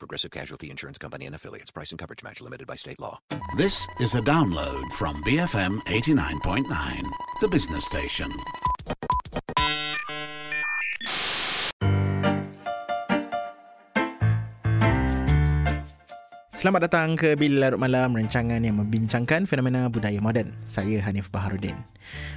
Progressive 0.00 0.32
Casualty 0.32 0.70
Insurance 0.70 0.98
Company 0.98 1.26
and 1.26 1.34
affiliates. 1.36 1.70
Price 1.70 1.92
and 1.92 1.98
coverage 2.00 2.24
match 2.24 2.40
limited 2.40 2.66
by 2.66 2.74
state 2.74 2.98
law. 2.98 3.20
This 3.56 3.86
is 4.00 4.14
a 4.14 4.20
download 4.20 4.90
from 4.94 5.22
BFM 5.22 5.78
89.9, 5.84 7.02
the 7.40 7.48
business 7.48 7.84
station. 7.84 8.32
Selamat 16.60 16.92
datang 16.92 17.16
ke 17.16 17.40
Bila 17.40 17.72
Larut 17.72 17.80
Malam, 17.80 18.20
rancangan 18.20 18.60
yang 18.60 18.76
membincangkan 18.76 19.48
fenomena 19.48 19.88
budaya 19.88 20.20
moden. 20.20 20.52
Saya 20.68 21.00
Hanif 21.08 21.32
Baharudin. 21.32 21.72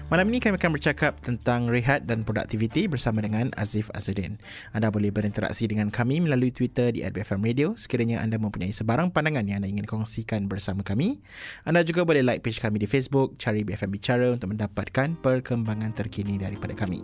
Malam 0.07 0.31
ini 0.31 0.39
kami 0.39 0.55
akan 0.55 0.79
bercakap 0.79 1.19
tentang 1.19 1.67
rehat 1.67 2.07
dan 2.07 2.23
produktiviti 2.23 2.87
bersama 2.87 3.19
dengan 3.19 3.51
Azif 3.59 3.91
Azuddin. 3.91 4.39
Anda 4.71 4.95
boleh 4.95 5.11
berinteraksi 5.11 5.67
dengan 5.67 5.91
kami 5.91 6.23
melalui 6.23 6.55
Twitter 6.55 6.95
di 6.95 7.03
@bfm 7.03 7.43
radio 7.43 7.75
sekiranya 7.75 8.23
anda 8.23 8.39
mempunyai 8.39 8.71
sebarang 8.71 9.11
pandangan 9.11 9.43
yang 9.43 9.59
anda 9.59 9.67
ingin 9.67 9.83
kongsikan 9.83 10.47
bersama 10.47 10.87
kami. 10.87 11.19
Anda 11.67 11.83
juga 11.83 12.07
boleh 12.07 12.23
like 12.23 12.47
page 12.47 12.63
kami 12.63 12.79
di 12.79 12.87
Facebook, 12.87 13.35
cari 13.35 13.67
BFM 13.67 13.91
Bicara 13.91 14.31
untuk 14.31 14.55
mendapatkan 14.55 15.19
perkembangan 15.19 15.91
terkini 15.99 16.39
daripada 16.39 16.71
kami. 16.71 17.03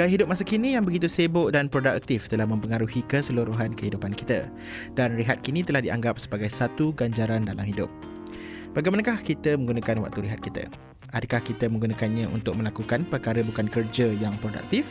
Gaya 0.00 0.16
hidup 0.16 0.32
masa 0.32 0.48
kini 0.48 0.72
yang 0.72 0.88
begitu 0.88 1.12
sibuk 1.12 1.52
dan 1.52 1.68
produktif 1.68 2.24
telah 2.24 2.48
mempengaruhi 2.48 3.04
keseluruhan 3.04 3.76
kehidupan 3.76 4.16
kita 4.16 4.48
dan 4.96 5.12
rehat 5.12 5.44
kini 5.44 5.60
telah 5.60 5.84
dianggap 5.84 6.16
sebagai 6.16 6.48
satu 6.48 6.96
ganjaran 6.96 7.44
dalam 7.44 7.60
hidup. 7.60 7.92
Bagaimanakah 8.72 9.20
kita 9.20 9.60
menggunakan 9.60 10.00
waktu 10.00 10.24
rehat 10.24 10.40
kita? 10.40 10.72
Adakah 11.12 11.44
kita 11.44 11.68
menggunakannya 11.68 12.32
untuk 12.32 12.56
melakukan 12.56 13.04
perkara 13.12 13.44
bukan 13.44 13.68
kerja 13.68 14.08
yang 14.16 14.40
produktif 14.40 14.88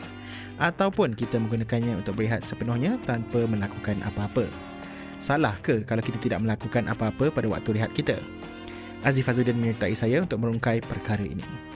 ataupun 0.62 1.10
kita 1.18 1.42
menggunakannya 1.42 2.06
untuk 2.06 2.14
berehat 2.14 2.46
sepenuhnya 2.46 2.94
tanpa 3.02 3.50
melakukan 3.50 3.98
apa-apa? 4.06 4.46
Salah 5.18 5.58
ke 5.58 5.82
kalau 5.90 6.06
kita 6.06 6.22
tidak 6.22 6.38
melakukan 6.38 6.86
apa-apa 6.86 7.34
pada 7.34 7.50
waktu 7.50 7.82
rehat 7.82 7.90
kita? 7.98 8.14
Aziz 9.02 9.26
Fazuddin 9.26 9.58
menyertai 9.58 9.98
saya 9.98 10.22
untuk 10.22 10.38
merungkai 10.38 10.78
perkara 10.86 11.26
ini. 11.26 11.69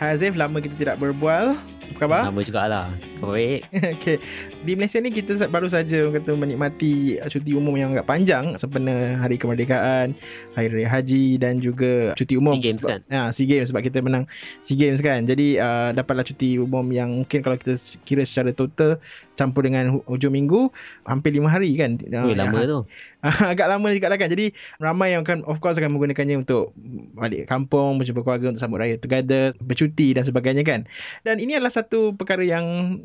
Hai 0.00 0.16
Azif, 0.16 0.32
lama 0.32 0.64
kita 0.64 0.72
tidak 0.80 0.96
berbual. 0.96 1.60
Apa 1.92 1.98
khabar? 2.06 2.22
Lama 2.32 2.40
jugalah. 2.40 2.88
Baik. 3.20 3.68
okay. 4.00 4.16
Di 4.64 4.72
Malaysia 4.72 4.96
ni 4.96 5.12
kita 5.12 5.36
baru 5.52 5.68
saja 5.68 6.08
kata 6.08 6.40
menikmati 6.40 7.20
cuti 7.28 7.52
umum 7.52 7.76
yang 7.76 7.92
agak 7.92 8.08
panjang 8.08 8.56
sempena 8.56 9.20
Hari 9.20 9.36
Kemerdekaan, 9.36 10.16
Hari 10.56 10.68
Raya 10.72 10.88
Haji 10.88 11.36
dan 11.36 11.60
juga 11.60 12.16
cuti 12.16 12.40
umum. 12.40 12.56
SEA 12.56 12.64
Games 12.64 12.80
sebab, 12.80 12.90
kan? 12.96 13.00
Ya, 13.12 13.22
SEA 13.28 13.44
Games 13.44 13.68
sebab 13.68 13.82
kita 13.84 13.98
menang 14.00 14.24
SEA 14.64 14.80
Games 14.80 15.04
kan. 15.04 15.28
Jadi 15.28 15.60
uh, 15.60 15.92
dapatlah 15.92 16.24
cuti 16.24 16.56
umum 16.56 16.88
yang 16.88 17.20
mungkin 17.20 17.44
kalau 17.44 17.60
kita 17.60 17.76
kira 18.08 18.24
secara 18.24 18.56
total 18.56 18.96
campur 19.36 19.68
dengan 19.68 20.00
hu- 20.00 20.06
hujung 20.08 20.32
minggu 20.32 20.72
hampir 21.04 21.36
lima 21.36 21.52
hari 21.52 21.76
kan. 21.76 22.00
Ui, 22.00 22.32
lama 22.32 22.56
tu. 22.64 22.78
agak 23.52 23.68
lama 23.68 23.92
juga 23.92 24.08
lah 24.08 24.16
kan. 24.16 24.32
Jadi 24.32 24.56
ramai 24.80 25.12
yang 25.12 25.28
akan 25.28 25.44
of 25.44 25.60
course 25.60 25.76
akan 25.76 25.92
menggunakannya 25.92 26.40
untuk 26.40 26.72
balik 27.20 27.46
kampung, 27.46 28.00
berjumpa 28.00 28.24
keluarga 28.24 28.50
untuk 28.50 28.62
sambut 28.64 28.80
raya 28.80 28.96
together, 28.96 29.52
bercuti 29.60 30.16
dan 30.16 30.24
sebagainya 30.24 30.64
kan. 30.64 30.88
Dan 31.22 31.38
ini 31.38 31.54
adalah 31.54 31.70
satu 31.70 32.16
perkara 32.16 32.42
yang 32.42 32.98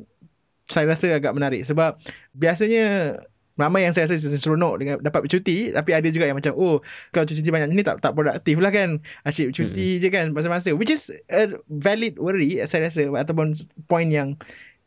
saya 0.66 0.90
rasa 0.90 1.22
agak 1.22 1.36
menarik 1.38 1.62
sebab 1.62 2.02
biasanya 2.34 3.14
ramai 3.56 3.88
yang 3.88 3.96
saya 3.96 4.10
rasa 4.10 4.20
seronok 4.20 4.84
dengan 4.84 4.96
dapat 5.00 5.30
bercuti 5.30 5.72
tapi 5.72 5.96
ada 5.96 6.08
juga 6.12 6.28
yang 6.28 6.36
macam 6.36 6.52
oh 6.60 6.84
kalau 7.16 7.24
cuti 7.24 7.48
banyak 7.48 7.72
ni 7.72 7.86
tak 7.88 8.04
tak 8.04 8.12
produktif 8.12 8.60
lah 8.60 8.72
kan 8.74 9.00
asyik 9.24 9.56
bercuti 9.56 9.96
hmm. 9.96 10.02
je 10.04 10.08
kan 10.12 10.26
masa-masa 10.36 10.76
which 10.76 10.92
is 10.92 11.08
a 11.32 11.56
valid 11.72 12.20
worry 12.20 12.60
saya 12.68 12.92
rasa 12.92 13.08
ataupun 13.16 13.56
point 13.88 14.12
yang 14.12 14.36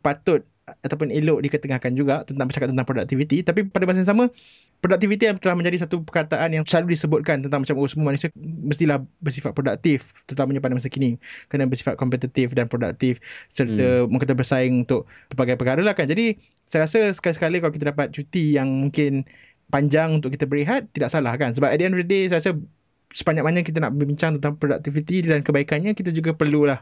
patut 0.05 0.45
ataupun 0.85 1.13
elok 1.13 1.45
diketengahkan 1.45 1.93
juga 1.97 2.27
tentang 2.29 2.47
bercakap 2.49 2.69
tentang 2.73 2.87
produktiviti 2.87 3.41
tapi 3.47 3.65
pada 3.69 3.85
masa 3.89 4.05
yang 4.05 4.11
sama 4.11 4.25
produktiviti 4.79 5.27
telah 5.43 5.57
menjadi 5.59 5.87
satu 5.87 6.07
perkataan 6.07 6.55
yang 6.55 6.63
selalu 6.63 6.95
disebutkan 6.95 7.43
tentang 7.43 7.67
macam 7.67 7.75
oh 7.83 7.89
semua 7.91 8.15
manusia 8.15 8.31
mestilah 8.39 9.03
bersifat 9.19 9.51
produktif 9.51 10.15
terutamanya 10.31 10.63
pada 10.63 10.79
masa 10.79 10.87
kini. 10.87 11.19
Kena 11.51 11.67
bersifat 11.67 11.99
kompetitif 11.99 12.55
dan 12.55 12.71
produktif 12.71 13.19
serta 13.51 14.07
hmm. 14.07 14.11
mengkata 14.11 14.39
bersaing 14.39 14.87
untuk 14.87 15.11
pelbagai 15.35 15.59
perkara 15.59 15.83
lah 15.83 15.99
kan. 15.99 16.07
Jadi 16.07 16.39
saya 16.63 16.87
rasa 16.87 17.11
sekali-sekala 17.11 17.59
kalau 17.59 17.75
kita 17.75 17.87
dapat 17.91 18.15
cuti 18.15 18.55
yang 18.55 18.71
mungkin 18.71 19.27
panjang 19.69 20.23
untuk 20.23 20.31
kita 20.31 20.47
berehat 20.47 20.87
tidak 20.95 21.11
salah 21.11 21.35
kan. 21.35 21.51
Sebab 21.51 21.75
at 21.75 21.79
the 21.83 21.85
end 21.91 21.99
of 21.99 22.01
the 22.01 22.07
day 22.07 22.31
saya 22.31 22.39
rasa 22.39 22.51
sepanjang 23.11 23.45
mana 23.51 23.67
kita 23.67 23.83
nak 23.83 23.99
berbincang 23.99 24.39
tentang 24.39 24.55
produktiviti 24.63 25.27
dan 25.27 25.43
kebaikannya 25.43 25.91
kita 25.97 26.15
juga 26.15 26.39
perlulah 26.39 26.79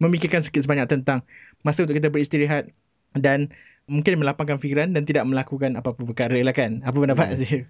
memikirkan 0.00 0.44
sikit 0.44 0.64
sebanyak 0.64 0.88
tentang 0.92 1.24
masa 1.64 1.84
untuk 1.84 1.96
kita 1.96 2.12
beristirahat 2.12 2.68
dan 3.16 3.50
mungkin 3.90 4.22
melapangkan 4.22 4.58
fikiran 4.62 4.94
dan 4.94 5.02
tidak 5.02 5.26
melakukan 5.26 5.74
apa-apa 5.74 6.06
perkara 6.06 6.38
lah 6.42 6.54
kan. 6.54 6.78
Apa 6.86 6.96
pendapat 7.02 7.26
Hmm. 7.30 7.34
Azif? 7.34 7.62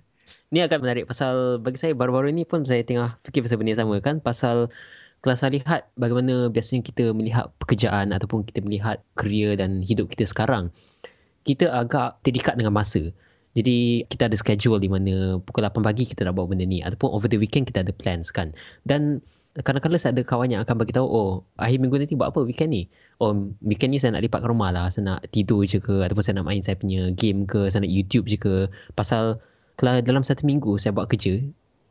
Ni 0.55 0.63
agak 0.63 0.79
menarik 0.83 1.11
pasal 1.11 1.59
bagi 1.59 1.79
saya 1.81 1.97
baru-baru 1.97 2.31
ni 2.31 2.47
pun 2.47 2.63
saya 2.63 2.87
tengah 2.87 3.19
fikir 3.27 3.43
pasal 3.43 3.59
benda 3.59 3.75
yang 3.75 3.83
sama 3.83 3.99
kan 3.99 4.23
pasal 4.23 4.71
saya 5.27 5.53
lihat 5.53 5.91
bagaimana 6.01 6.49
biasanya 6.49 6.81
kita 6.87 7.13
melihat 7.13 7.51
pekerjaan 7.61 8.15
ataupun 8.15 8.47
kita 8.47 8.65
melihat 8.65 9.03
kerja 9.19 9.59
dan 9.59 9.85
hidup 9.85 10.09
kita 10.09 10.25
sekarang 10.25 10.73
kita 11.45 11.69
agak 11.73 12.21
terikat 12.23 12.55
dengan 12.57 12.73
masa. 12.77 13.11
Jadi 13.59 14.07
kita 14.07 14.31
ada 14.31 14.37
schedule 14.39 14.79
di 14.79 14.87
mana 14.87 15.43
pukul 15.43 15.67
8 15.67 15.83
pagi 15.83 16.07
kita 16.07 16.23
nak 16.23 16.39
buat 16.39 16.55
benda 16.55 16.63
ni 16.63 16.79
ataupun 16.87 17.11
over 17.11 17.27
the 17.27 17.41
weekend 17.41 17.67
kita 17.67 17.83
ada 17.83 17.91
plans 17.91 18.31
kan. 18.31 18.55
Dan 18.87 19.19
kadang-kadang 19.59 19.99
saya 19.99 20.15
ada 20.15 20.23
kawan 20.23 20.55
yang 20.55 20.63
akan 20.63 20.79
bagi 20.79 20.95
tahu 20.95 21.07
oh 21.11 21.31
akhir 21.59 21.83
minggu 21.83 21.99
nanti 21.99 22.15
buat 22.15 22.31
apa 22.31 22.47
weekend 22.47 22.71
ni. 22.71 22.87
Oh 23.19 23.35
weekend 23.67 23.91
ni 23.91 23.99
saya 23.99 24.15
nak 24.15 24.23
lipat 24.23 24.41
ke 24.43 24.47
rumah 24.47 24.71
lah, 24.71 24.87
saya 24.95 25.17
nak 25.17 25.27
tidur 25.35 25.67
je 25.67 25.83
ke 25.83 26.07
ataupun 26.07 26.23
saya 26.23 26.39
nak 26.39 26.47
main 26.47 26.63
saya 26.63 26.79
punya 26.79 27.11
game 27.19 27.43
ke, 27.51 27.67
saya 27.67 27.83
nak 27.83 27.91
YouTube 27.91 28.31
je 28.31 28.39
ke. 28.39 28.71
Pasal 28.95 29.43
kalau 29.75 29.99
dalam 29.99 30.23
satu 30.23 30.47
minggu 30.47 30.79
saya 30.79 30.95
buat 30.95 31.11
kerja, 31.11 31.43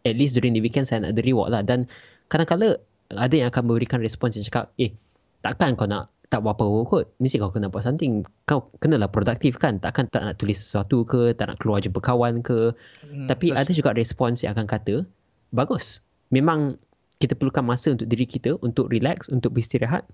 at 0.07 0.15
least 0.15 0.39
during 0.39 0.55
the 0.55 0.63
weekend 0.63 0.87
saya 0.87 1.03
nak 1.03 1.19
ada 1.19 1.21
reward 1.27 1.51
lah 1.51 1.59
dan 1.59 1.83
kadang-kadang 2.31 2.79
ada 3.11 3.35
yang 3.35 3.51
akan 3.51 3.67
memberikan 3.67 3.99
respons 3.99 4.39
yang 4.39 4.45
cakap 4.47 4.71
eh 4.79 4.95
takkan 5.43 5.75
kau 5.75 5.89
nak 5.89 6.07
tak 6.29 6.45
buat 6.45 6.53
apa-apa 6.55 6.85
kot. 6.85 7.05
Mesti 7.17 7.41
kau 7.41 7.49
kena 7.49 7.73
buat 7.73 7.81
something. 7.81 8.21
Kau 8.45 8.69
kenalah 8.77 9.09
produktif 9.09 9.57
kan. 9.57 9.81
Takkan 9.81 10.05
tak 10.13 10.21
nak 10.21 10.37
tulis 10.37 10.61
sesuatu 10.61 11.01
ke, 11.01 11.33
tak 11.33 11.49
nak 11.49 11.57
keluar 11.57 11.81
jumpa 11.81 11.97
kawan 11.97 12.45
ke. 12.45 12.69
Hmm, 13.01 13.25
Tapi 13.25 13.49
so- 13.49 13.57
ada 13.57 13.71
juga 13.73 13.97
respons 13.97 14.45
yang 14.45 14.53
akan 14.53 14.69
kata, 14.69 15.09
bagus. 15.49 16.05
Memang 16.29 16.77
kita 17.19 17.35
perlukan 17.35 17.63
masa 17.63 17.93
untuk 17.93 18.07
diri 18.07 18.23
kita, 18.23 18.55
untuk 18.63 18.87
relax, 18.91 19.27
untuk 19.27 19.55
beristirahat, 19.55 20.07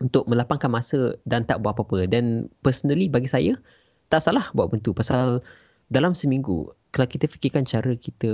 untuk 0.00 0.24
melapangkan 0.24 0.72
masa 0.72 1.16
dan 1.28 1.44
tak 1.44 1.60
buat 1.60 1.76
apa-apa. 1.76 2.08
Dan 2.08 2.48
personally 2.64 3.08
bagi 3.08 3.28
saya, 3.28 3.56
tak 4.08 4.24
salah 4.24 4.48
buat 4.56 4.72
benda 4.72 4.84
tu. 4.84 4.96
Pasal 4.96 5.44
dalam 5.92 6.16
seminggu, 6.16 6.72
kalau 6.92 7.08
kita 7.08 7.28
fikirkan 7.28 7.68
cara 7.68 7.92
kita 7.96 8.30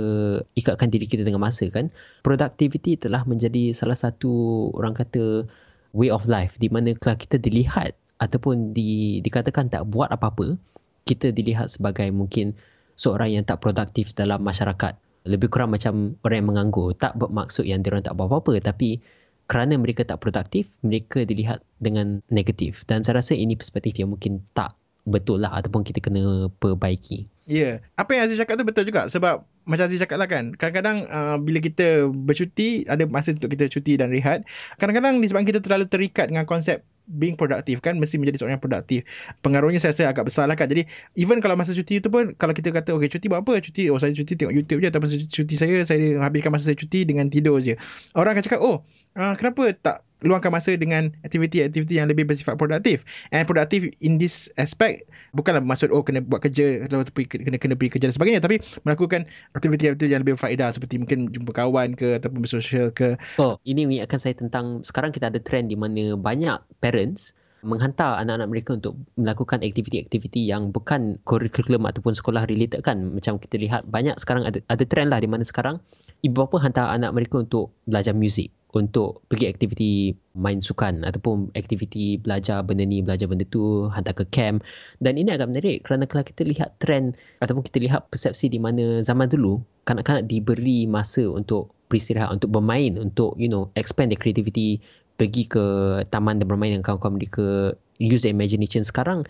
ikatkan 0.55 0.87
diri 0.87 1.07
kita 1.07 1.27
dengan 1.27 1.43
masa 1.43 1.67
kan, 1.67 1.91
productivity 2.23 2.95
telah 2.95 3.27
menjadi 3.27 3.75
salah 3.75 3.99
satu 3.99 4.71
orang 4.79 4.95
kata 4.95 5.43
way 5.91 6.07
of 6.07 6.27
life 6.27 6.55
di 6.59 6.71
mana 6.71 6.95
kalau 6.99 7.19
kita 7.19 7.39
dilihat 7.39 7.95
ataupun 8.23 8.71
di, 8.71 9.19
dikatakan 9.19 9.67
tak 9.67 9.83
buat 9.91 10.07
apa-apa, 10.11 10.55
kita 11.03 11.35
dilihat 11.35 11.71
sebagai 11.71 12.07
mungkin 12.15 12.55
seorang 12.95 13.35
yang 13.35 13.43
tak 13.43 13.59
produktif 13.59 14.15
dalam 14.15 14.39
masyarakat. 14.39 14.95
Lebih 15.25 15.49
kurang 15.49 15.73
macam 15.73 16.15
orang 16.21 16.37
yang 16.45 16.49
menganggur. 16.49 16.93
Tak 16.95 17.17
bermaksud 17.17 17.65
yang 17.65 17.81
diorang 17.81 18.05
tak 18.05 18.13
buat 18.13 18.29
apa-apa 18.29 18.61
tapi 18.61 19.01
kerana 19.45 19.77
mereka 19.77 20.01
tak 20.01 20.25
produktif, 20.25 20.69
mereka 20.81 21.21
dilihat 21.21 21.61
dengan 21.77 22.21
negatif. 22.33 22.81
Dan 22.89 23.05
saya 23.05 23.21
rasa 23.21 23.37
ini 23.37 23.53
perspektif 23.53 23.93
yang 23.97 24.09
mungkin 24.13 24.41
tak 24.57 24.73
betul 25.05 25.37
lah 25.37 25.53
ataupun 25.53 25.85
kita 25.85 26.01
kena 26.01 26.49
perbaiki. 26.57 27.29
Ya. 27.45 27.61
Yeah. 27.61 27.75
Apa 27.93 28.17
yang 28.17 28.25
Aziz 28.25 28.41
cakap 28.41 28.57
tu 28.57 28.65
betul 28.65 28.89
juga 28.89 29.05
sebab 29.05 29.45
macam 29.69 29.85
Aziz 29.85 30.01
cakap 30.01 30.17
lah 30.17 30.25
kan 30.25 30.57
kadang-kadang 30.57 31.05
uh, 31.09 31.37
bila 31.37 31.61
kita 31.61 32.09
bercuti 32.09 32.85
ada 32.89 33.05
masa 33.05 33.37
untuk 33.37 33.53
kita 33.53 33.69
cuti 33.69 33.97
dan 34.01 34.09
rehat 34.09 34.45
kadang-kadang 34.81 35.21
disebabkan 35.21 35.49
kita 35.53 35.61
terlalu 35.61 35.85
terikat 35.85 36.29
dengan 36.33 36.49
konsep 36.49 36.81
being 37.09 37.37
produktif 37.37 37.81
kan 37.81 37.97
mesti 37.97 38.17
menjadi 38.17 38.41
seorang 38.41 38.57
yang 38.57 38.63
produktif 38.63 39.01
pengaruhnya 39.41 39.81
saya 39.81 39.93
rasa 39.93 40.03
agak 40.09 40.25
besar 40.29 40.49
lah 40.49 40.57
kan 40.57 40.69
jadi 40.69 40.85
even 41.17 41.41
kalau 41.41 41.53
masa 41.57 41.73
cuti 41.73 42.01
tu 42.01 42.09
pun 42.09 42.33
kalau 42.35 42.53
kita 42.53 42.69
kata 42.73 42.93
okay 42.93 43.09
cuti 43.09 43.25
buat 43.31 43.41
apa? 43.41 43.61
Cuti 43.63 43.87
oh 43.89 43.97
saya 43.97 44.11
cuti 44.11 44.33
tengok 44.35 44.53
YouTube 44.53 44.79
je. 44.83 44.87
Ataupun 44.91 45.09
cuti 45.09 45.55
saya 45.55 45.75
saya 45.87 46.19
habiskan 46.19 46.51
masa 46.51 46.71
saya 46.71 46.77
cuti 46.77 47.07
dengan 47.07 47.31
tidur 47.31 47.61
je. 47.63 47.79
Orang 48.17 48.35
akan 48.35 48.43
cakap 48.43 48.59
oh 48.61 48.83
uh, 49.15 49.33
kenapa 49.39 49.71
tak 49.79 49.97
luangkan 50.23 50.53
masa 50.53 50.77
dengan 50.79 51.11
aktiviti-aktiviti 51.27 51.99
yang 51.99 52.07
lebih 52.07 52.23
bersifat 52.29 52.55
produktif. 52.55 53.03
And 53.35 53.43
produktif 53.43 53.91
in 53.99 54.15
this 54.21 54.47
aspect 54.55 55.11
bukanlah 55.35 55.59
maksud 55.59 55.91
oh 55.91 56.05
kena 56.05 56.23
buat 56.23 56.45
kerja 56.45 56.87
atau 56.87 57.03
kena 57.03 57.57
kena 57.59 57.75
pergi 57.75 57.99
kerja 57.99 58.05
dan 58.07 58.15
sebagainya 58.15 58.41
tapi 58.43 58.61
melakukan 58.87 59.27
aktiviti-aktiviti 59.57 60.13
yang 60.15 60.23
lebih 60.23 60.39
faedah 60.39 60.71
seperti 60.71 61.01
mungkin 61.01 61.27
jumpa 61.33 61.51
kawan 61.51 61.97
ke 61.99 62.21
ataupun 62.21 62.45
bersosial 62.45 62.93
ke. 62.95 63.19
Oh, 63.41 63.59
ini 63.67 63.83
mengingatkan 63.83 64.21
saya 64.21 64.37
tentang 64.37 64.85
sekarang 64.87 65.11
kita 65.11 65.27
ada 65.27 65.39
trend 65.41 65.67
di 65.67 65.77
mana 65.77 66.15
banyak 66.15 66.61
parents 66.79 67.35
menghantar 67.65 68.21
anak-anak 68.21 68.47
mereka 68.53 68.77
untuk 68.77 68.93
melakukan 69.17 69.65
aktiviti-aktiviti 69.65 70.45
yang 70.45 70.69
bukan 70.69 71.17
kurikulum 71.25 71.89
ataupun 71.89 72.13
sekolah 72.13 72.45
related 72.45 72.85
kan 72.85 73.09
macam 73.09 73.41
kita 73.41 73.57
lihat 73.57 73.89
banyak 73.89 74.13
sekarang 74.21 74.45
ada 74.45 74.61
ada 74.69 74.85
trend 74.85 75.09
lah 75.09 75.17
di 75.17 75.25
mana 75.25 75.41
sekarang 75.41 75.81
ibu 76.21 76.45
bapa 76.45 76.61
hantar 76.61 76.93
anak 76.93 77.11
mereka 77.17 77.41
untuk 77.41 77.73
belajar 77.89 78.13
muzik 78.13 78.53
untuk 78.75 79.23
pergi 79.31 79.47
aktiviti 79.47 79.91
main 80.35 80.59
sukan 80.59 81.07
ataupun 81.07 81.55
aktiviti 81.55 82.19
belajar 82.19 82.59
benda 82.59 82.83
ni, 82.83 82.99
belajar 82.99 83.31
benda 83.31 83.47
tu, 83.47 83.87
hantar 83.87 84.11
ke 84.11 84.27
camp. 84.35 84.59
Dan 84.99 85.15
ini 85.15 85.31
agak 85.31 85.47
menarik 85.55 85.87
kerana 85.87 86.03
kalau 86.03 86.27
kita 86.27 86.43
lihat 86.43 86.75
trend 86.83 87.15
ataupun 87.39 87.63
kita 87.63 87.79
lihat 87.79 88.11
persepsi 88.11 88.51
di 88.51 88.59
mana 88.59 88.99
zaman 88.99 89.31
dulu 89.31 89.63
kanak-kanak 89.87 90.27
diberi 90.27 90.83
masa 90.83 91.23
untuk 91.23 91.71
beristirahat, 91.87 92.35
untuk 92.35 92.51
bermain, 92.51 92.99
untuk 92.99 93.31
you 93.39 93.47
know 93.47 93.71
expand 93.79 94.11
their 94.11 94.19
creativity, 94.19 94.83
pergi 95.15 95.47
ke 95.47 95.63
taman 96.11 96.43
dan 96.43 96.51
bermain 96.51 96.75
dengan 96.75 96.83
kawan-kawan 96.83 97.15
mereka, 97.15 97.71
use 98.03 98.27
their 98.27 98.35
imagination. 98.35 98.83
Sekarang 98.83 99.23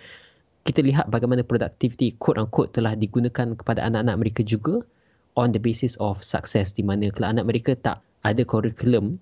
kita 0.66 0.82
lihat 0.82 1.06
bagaimana 1.14 1.46
productivity 1.46 2.18
quote 2.18 2.42
unquote 2.42 2.74
telah 2.74 2.98
digunakan 2.98 3.54
kepada 3.54 3.86
anak-anak 3.86 4.18
mereka 4.18 4.42
juga 4.42 4.82
on 5.38 5.54
the 5.54 5.62
basis 5.62 5.94
of 6.02 6.26
success 6.26 6.74
di 6.74 6.82
mana 6.82 7.14
kalau 7.14 7.30
anak 7.30 7.46
mereka 7.46 7.78
tak 7.78 8.02
ada 8.26 8.42
curriculum 8.42 9.22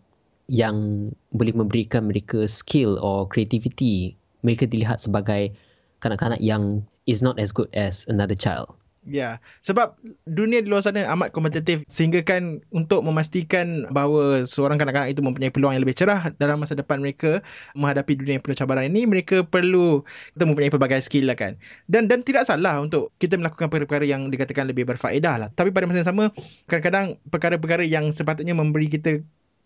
yang 0.52 1.10
boleh 1.32 1.56
memberikan 1.56 2.12
mereka 2.12 2.46
skill 2.50 3.00
or 3.00 3.28
creativity 3.30 4.18
mereka 4.44 4.68
dilihat 4.68 5.00
sebagai 5.00 5.56
kanak-kanak 6.04 6.44
yang 6.44 6.84
is 7.08 7.24
not 7.24 7.40
as 7.40 7.52
good 7.52 7.72
as 7.72 8.04
another 8.12 8.36
child. 8.36 8.76
Ya, 9.04 9.20
yeah. 9.20 9.34
sebab 9.68 10.00
dunia 10.24 10.64
di 10.64 10.72
luar 10.72 10.80
sana 10.80 11.04
amat 11.12 11.36
kompetitif 11.36 11.84
sehingga 11.92 12.24
kan 12.24 12.64
untuk 12.72 13.04
memastikan 13.04 13.84
bahawa 13.92 14.48
seorang 14.48 14.80
kanak-kanak 14.80 15.12
itu 15.12 15.20
mempunyai 15.20 15.52
peluang 15.52 15.76
yang 15.76 15.84
lebih 15.84 16.00
cerah 16.00 16.32
dalam 16.40 16.64
masa 16.64 16.72
depan 16.72 17.04
mereka 17.04 17.44
menghadapi 17.76 18.16
dunia 18.16 18.40
yang 18.40 18.44
penuh 18.48 18.56
cabaran 18.56 18.88
ini, 18.88 19.04
mereka 19.04 19.44
perlu 19.44 20.08
kita 20.08 20.48
mempunyai 20.48 20.72
pelbagai 20.72 21.04
skill 21.04 21.28
lah 21.28 21.36
kan. 21.36 21.60
Dan 21.92 22.08
dan 22.08 22.24
tidak 22.24 22.48
salah 22.48 22.80
untuk 22.80 23.12
kita 23.20 23.36
melakukan 23.36 23.68
perkara-perkara 23.68 24.08
yang 24.08 24.32
dikatakan 24.32 24.72
lebih 24.72 24.88
berfaedah 24.88 25.36
lah. 25.36 25.50
Tapi 25.52 25.76
pada 25.76 25.84
masa 25.84 26.08
yang 26.08 26.10
sama, 26.16 26.32
kadang-kadang 26.72 27.20
perkara-perkara 27.28 27.84
yang 27.84 28.08
sepatutnya 28.16 28.56
memberi 28.56 28.88
kita 28.88 29.20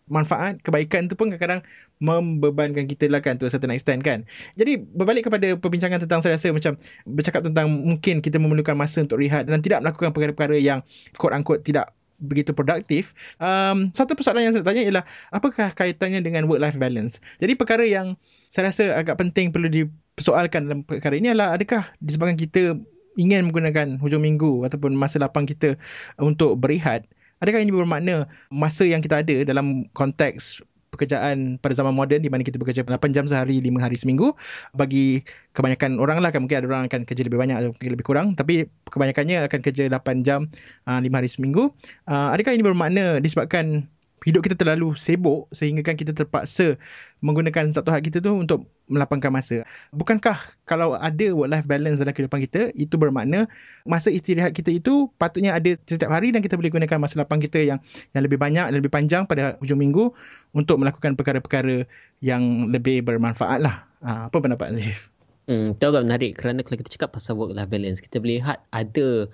manfaat 0.08 0.60
kebaikan 0.64 1.06
tu 1.06 1.14
pun 1.14 1.32
kadang-kadang 1.32 1.64
membebankan 2.02 2.84
kita 2.84 3.08
lah 3.08 3.22
kan 3.22 3.36
to 3.36 3.46
a 3.46 3.52
certain 3.52 3.72
extent 3.72 4.04
kan. 4.04 4.24
Jadi 4.56 4.80
berbalik 4.80 5.28
kepada 5.28 5.54
perbincangan 5.56 6.04
tentang 6.04 6.20
saya 6.24 6.36
rasa 6.36 6.52
macam 6.52 6.76
bercakap 7.06 7.44
tentang 7.44 7.70
mungkin 7.70 8.20
kita 8.20 8.36
memerlukan 8.36 8.76
masa 8.76 9.04
untuk 9.04 9.20
rehat 9.20 9.46
dan 9.46 9.60
tidak 9.64 9.84
melakukan 9.84 10.10
perkara-perkara 10.12 10.56
yang 10.58 10.80
quote 11.16 11.32
unquote 11.36 11.62
tidak 11.62 11.92
begitu 12.18 12.50
produktif 12.50 13.14
um, 13.38 13.94
satu 13.94 14.18
persoalan 14.18 14.50
yang 14.50 14.54
saya 14.54 14.66
tanya 14.66 14.82
ialah 14.82 15.04
apakah 15.30 15.70
kaitannya 15.70 16.18
dengan 16.18 16.50
work 16.50 16.58
life 16.58 16.74
balance? 16.74 17.22
Jadi 17.38 17.54
perkara 17.54 17.86
yang 17.86 18.18
saya 18.50 18.74
rasa 18.74 18.98
agak 18.98 19.22
penting 19.22 19.54
perlu 19.54 19.70
dipersoalkan 19.70 20.66
dalam 20.66 20.82
perkara 20.82 21.14
ini 21.14 21.30
adalah 21.30 21.54
adakah 21.54 21.86
disebabkan 22.02 22.34
kita 22.34 22.74
ingin 23.18 23.50
menggunakan 23.50 23.98
hujung 23.98 24.22
minggu 24.22 24.66
ataupun 24.66 24.94
masa 24.94 25.18
lapang 25.18 25.46
kita 25.46 25.74
untuk 26.22 26.54
berehat 26.58 27.06
Adakah 27.38 27.62
ini 27.62 27.70
bermakna 27.70 28.26
masa 28.50 28.82
yang 28.82 28.98
kita 28.98 29.22
ada 29.22 29.46
dalam 29.46 29.86
konteks 29.94 30.58
pekerjaan 30.88 31.60
pada 31.62 31.76
zaman 31.76 31.92
moden 31.92 32.24
di 32.24 32.32
mana 32.32 32.42
kita 32.42 32.58
bekerja 32.58 32.82
8 32.82 33.14
jam 33.14 33.28
sehari 33.28 33.60
5 33.62 33.78
hari 33.78 33.94
seminggu? 33.94 34.34
Bagi 34.74 35.22
kebanyakan 35.54 36.02
orang 36.02 36.18
lah 36.18 36.34
kan 36.34 36.42
mungkin 36.42 36.64
ada 36.64 36.66
orang 36.66 36.82
akan 36.90 37.06
kerja 37.06 37.22
lebih 37.22 37.38
banyak 37.38 37.54
atau 37.60 37.70
lebih 37.78 38.02
kurang 38.02 38.34
tapi 38.34 38.66
kebanyakannya 38.90 39.46
akan 39.46 39.60
kerja 39.62 39.86
8 39.86 40.26
jam 40.26 40.50
5 40.88 41.04
hari 41.06 41.28
seminggu. 41.30 41.70
Adakah 42.08 42.56
ini 42.56 42.64
bermakna 42.66 43.22
disebabkan 43.22 43.86
hidup 44.28 44.44
kita 44.44 44.60
terlalu 44.60 44.92
sibuk 44.92 45.48
sehingga 45.56 45.80
kan 45.80 45.96
kita 45.96 46.12
terpaksa 46.12 46.76
menggunakan 47.24 47.72
satu 47.72 47.88
hak 47.88 48.12
kita 48.12 48.20
tu 48.20 48.36
untuk 48.36 48.68
melapangkan 48.84 49.32
masa. 49.32 49.64
Bukankah 49.96 50.36
kalau 50.68 50.92
ada 51.00 51.32
work 51.32 51.48
life 51.48 51.64
balance 51.64 51.96
dalam 51.96 52.12
kehidupan 52.12 52.44
kita, 52.44 52.68
itu 52.76 52.94
bermakna 53.00 53.48
masa 53.88 54.12
istirahat 54.12 54.52
kita 54.52 54.68
itu 54.68 55.08
patutnya 55.16 55.56
ada 55.56 55.72
setiap 55.88 56.12
hari 56.12 56.28
dan 56.28 56.44
kita 56.44 56.60
boleh 56.60 56.68
gunakan 56.68 57.00
masa 57.00 57.24
lapang 57.24 57.40
kita 57.40 57.56
yang 57.64 57.80
yang 58.12 58.22
lebih 58.22 58.36
banyak 58.36 58.68
lebih 58.68 58.92
panjang 58.92 59.24
pada 59.24 59.56
hujung 59.64 59.80
minggu 59.80 60.12
untuk 60.52 60.76
melakukan 60.76 61.16
perkara-perkara 61.16 61.88
yang 62.20 62.68
lebih 62.68 63.00
bermanfaat 63.00 63.64
lah. 63.64 63.88
Ha, 64.04 64.28
apa 64.28 64.36
pendapat 64.36 64.76
Azif? 64.76 65.08
Hmm, 65.48 65.72
itu 65.72 65.84
agak 65.88 66.04
menarik 66.04 66.36
kerana 66.36 66.60
kalau 66.60 66.76
kita 66.76 66.92
cakap 66.92 67.16
pasal 67.16 67.40
work 67.40 67.56
life 67.56 67.72
balance, 67.72 68.04
kita 68.04 68.20
boleh 68.20 68.44
lihat 68.44 68.60
ada 68.68 69.32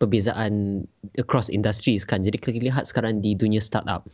perbezaan 0.00 0.82
across 1.20 1.52
industries 1.52 2.02
kan. 2.02 2.24
Jadi 2.24 2.40
kita 2.40 2.56
lihat 2.56 2.88
sekarang 2.88 3.20
di 3.20 3.36
dunia 3.36 3.60
startup 3.60 4.08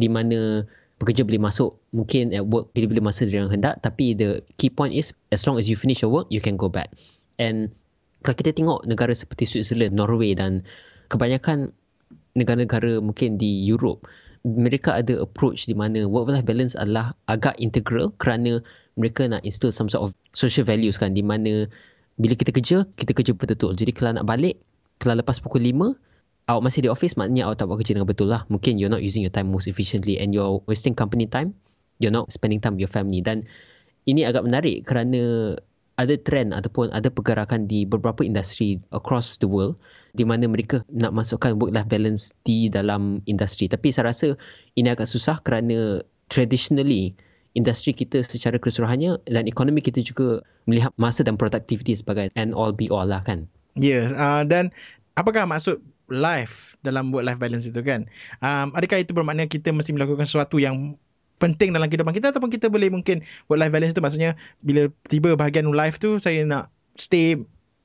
di 0.00 0.08
mana 0.08 0.64
pekerja 0.98 1.22
boleh 1.22 1.38
masuk 1.38 1.78
mungkin 1.94 2.34
at 2.34 2.42
work 2.48 2.72
bila-bila 2.74 3.12
masa 3.12 3.28
dia 3.28 3.46
hendak 3.46 3.78
tapi 3.86 4.16
the 4.16 4.42
key 4.58 4.72
point 4.72 4.90
is 4.90 5.14
as 5.30 5.46
long 5.46 5.54
as 5.54 5.70
you 5.70 5.78
finish 5.78 6.02
your 6.02 6.10
work 6.10 6.26
you 6.32 6.40
can 6.40 6.56
go 6.56 6.66
back. 6.66 6.90
And 7.38 7.70
kalau 8.26 8.34
kita 8.34 8.50
tengok 8.56 8.82
negara 8.88 9.14
seperti 9.14 9.46
Switzerland, 9.46 9.94
Norway 9.94 10.34
dan 10.34 10.66
kebanyakan 11.12 11.70
negara-negara 12.34 12.98
mungkin 12.98 13.38
di 13.38 13.62
Europe 13.62 14.02
mereka 14.46 15.02
ada 15.02 15.18
approach 15.22 15.66
di 15.66 15.74
mana 15.74 16.06
work 16.06 16.30
life 16.30 16.46
balance 16.46 16.74
adalah 16.78 17.12
agak 17.26 17.58
integral 17.58 18.14
kerana 18.22 18.62
mereka 18.98 19.26
nak 19.26 19.42
instill 19.42 19.74
some 19.74 19.90
sort 19.90 20.02
of 20.02 20.10
social 20.34 20.62
values 20.66 20.98
kan 20.98 21.14
di 21.14 21.22
mana 21.22 21.66
bila 22.18 22.34
kita 22.34 22.50
kerja, 22.50 22.82
kita 22.98 23.14
kerja 23.14 23.32
betul-betul. 23.34 23.78
Jadi 23.78 23.90
kalau 23.94 24.18
nak 24.18 24.26
balik, 24.26 24.58
kalau 24.98 25.18
lepas 25.18 25.38
pukul 25.38 25.62
5 25.62 25.94
awak 26.48 26.62
masih 26.64 26.80
di 26.84 26.88
office 26.88 27.14
maknanya 27.14 27.46
awak 27.46 27.60
tak 27.60 27.68
buat 27.68 27.78
kerja 27.84 27.94
dengan 27.94 28.08
betul 28.08 28.32
lah. 28.32 28.42
Mungkin 28.48 28.80
you're 28.80 28.90
not 28.90 29.04
using 29.04 29.20
your 29.20 29.32
time 29.32 29.52
most 29.52 29.68
efficiently 29.68 30.16
and 30.16 30.32
you're 30.32 30.64
wasting 30.64 30.96
company 30.96 31.28
time. 31.28 31.52
You're 32.00 32.14
not 32.14 32.32
spending 32.32 32.58
time 32.58 32.80
with 32.80 32.88
your 32.88 32.92
family. 32.92 33.20
Dan 33.20 33.44
ini 34.08 34.24
agak 34.24 34.48
menarik 34.48 34.88
kerana 34.88 35.54
ada 35.98 36.14
trend 36.22 36.54
ataupun 36.54 36.94
ada 36.94 37.10
pergerakan 37.10 37.66
di 37.66 37.82
beberapa 37.82 38.22
industri 38.22 38.78
across 38.94 39.36
the 39.42 39.50
world 39.50 39.74
di 40.14 40.22
mana 40.22 40.46
mereka 40.46 40.80
nak 40.94 41.10
masukkan 41.10 41.58
work 41.58 41.74
life 41.74 41.90
balance 41.90 42.30
di 42.46 42.70
dalam 42.70 43.20
industri. 43.26 43.66
Tapi 43.68 43.90
saya 43.90 44.14
rasa 44.14 44.32
ini 44.78 44.88
agak 44.88 45.10
susah 45.10 45.42
kerana 45.42 46.00
traditionally 46.30 47.12
industri 47.58 47.90
kita 47.90 48.22
secara 48.22 48.56
keseluruhannya 48.56 49.18
dan 49.26 49.44
ekonomi 49.50 49.82
kita 49.82 49.98
juga 50.00 50.38
melihat 50.70 50.94
masa 50.96 51.26
dan 51.26 51.34
productivity 51.34 51.98
sebagai 51.98 52.30
and 52.38 52.54
all 52.54 52.70
be 52.70 52.86
all 52.88 53.04
lah 53.04 53.20
kan 53.26 53.50
Yes, 53.78 54.10
uh, 54.12 54.42
dan 54.44 54.74
apakah 55.14 55.46
maksud 55.46 55.78
life 56.10 56.74
dalam 56.82 57.14
work 57.14 57.24
life 57.24 57.40
balance 57.40 57.64
itu 57.64 57.80
kan? 57.80 58.08
Um, 58.42 58.74
adakah 58.74 59.00
itu 59.00 59.14
bermakna 59.14 59.46
kita 59.46 59.70
mesti 59.70 59.94
melakukan 59.94 60.26
sesuatu 60.26 60.58
yang 60.58 60.98
penting 61.38 61.70
dalam 61.70 61.86
kehidupan 61.86 62.10
kita 62.10 62.34
ataupun 62.34 62.50
kita 62.50 62.66
boleh 62.66 62.90
mungkin 62.90 63.22
work 63.46 63.62
life 63.62 63.70
balance 63.70 63.94
itu 63.94 64.02
maksudnya 64.02 64.34
bila 64.66 64.90
tiba 65.06 65.38
bahagian 65.38 65.70
life 65.70 66.02
tu 66.02 66.18
saya 66.18 66.42
nak 66.42 66.74
stay 66.98 67.38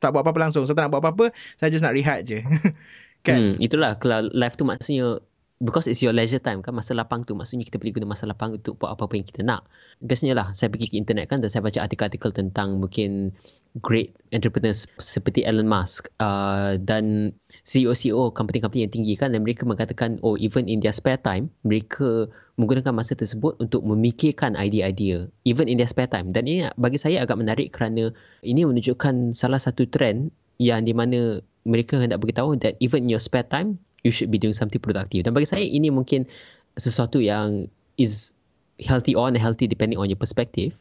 tak 0.03 0.11
buat 0.11 0.27
apa-apa 0.27 0.49
langsung. 0.49 0.67
Saya 0.67 0.75
tak 0.75 0.83
nak 0.89 0.91
buat 0.91 1.03
apa-apa, 1.05 1.31
saya 1.55 1.71
just 1.71 1.79
nak 1.79 1.95
rehat 1.95 2.27
je. 2.27 2.43
kan? 3.27 3.39
Hmm, 3.39 3.55
itulah 3.63 3.95
kalau 3.95 4.27
life 4.35 4.59
tu 4.59 4.67
maksudnya 4.67 5.23
because 5.63 5.87
it's 5.87 6.03
your 6.03 6.11
leisure 6.11 6.43
time 6.43 6.59
kan 6.59 6.75
masa 6.75 6.91
lapang 6.91 7.23
tu. 7.23 7.33
Maksudnya 7.33 7.63
kita 7.63 7.79
boleh 7.79 7.95
guna 7.95 8.11
masa 8.11 8.27
lapang 8.27 8.59
untuk 8.59 8.75
buat 8.75 8.93
apa-apa 8.93 9.15
yang 9.15 9.25
kita 9.25 9.41
nak. 9.47 9.63
Biasanya 10.03 10.35
lah 10.35 10.47
saya 10.51 10.67
pergi 10.67 10.91
ke 10.91 10.95
internet 10.99 11.31
kan 11.31 11.39
dan 11.39 11.47
saya 11.47 11.63
baca 11.63 11.79
artikel-artikel 11.79 12.35
tentang 12.35 12.83
mungkin 12.83 13.31
great 13.79 14.13
entrepreneurs 14.35 14.85
seperti 14.99 15.47
Elon 15.47 15.65
Musk 15.65 16.11
uh, 16.19 16.75
dan 16.77 17.31
CEO-CEO 17.63 18.35
company-company 18.35 18.83
yang 18.85 18.93
tinggi 18.93 19.15
kan. 19.15 19.31
Dan 19.31 19.47
mereka 19.47 19.63
mengatakan 19.63 20.19
oh 20.19 20.35
even 20.35 20.67
in 20.67 20.83
their 20.83 20.93
spare 20.93 21.17
time 21.17 21.47
mereka 21.63 22.27
menggunakan 22.59 22.93
masa 22.93 23.17
tersebut 23.17 23.57
untuk 23.57 23.81
memikirkan 23.81 24.53
idea-idea 24.59 25.25
even 25.47 25.71
in 25.71 25.79
their 25.79 25.89
spare 25.89 26.11
time. 26.11 26.29
Dan 26.35 26.45
ini 26.45 26.67
bagi 26.75 26.99
saya 26.99 27.23
agak 27.23 27.39
menarik 27.39 27.71
kerana 27.71 28.11
ini 28.43 28.67
menunjukkan 28.67 29.31
salah 29.31 29.57
satu 29.57 29.87
trend 29.87 30.29
yang 30.61 30.85
di 30.85 30.93
mana 30.93 31.39
mereka 31.63 31.95
hendak 31.97 32.19
beritahu 32.19 32.59
that 32.59 32.75
even 32.83 33.07
in 33.07 33.15
your 33.15 33.23
spare 33.23 33.47
time 33.47 33.79
you 34.03 34.11
should 34.11 34.29
be 34.29 34.39
doing 34.39 34.53
something 34.53 34.79
productive. 34.79 35.23
Dan 35.23 35.31
bagi 35.33 35.47
saya 35.47 35.63
ini 35.63 35.89
mungkin 35.89 36.27
sesuatu 36.75 37.23
yang 37.23 37.67
is 37.95 38.35
healthy 38.83 39.15
or 39.15 39.31
unhealthy 39.31 39.65
depending 39.65 39.97
on 39.97 40.11
your 40.11 40.19
perspective. 40.19 40.75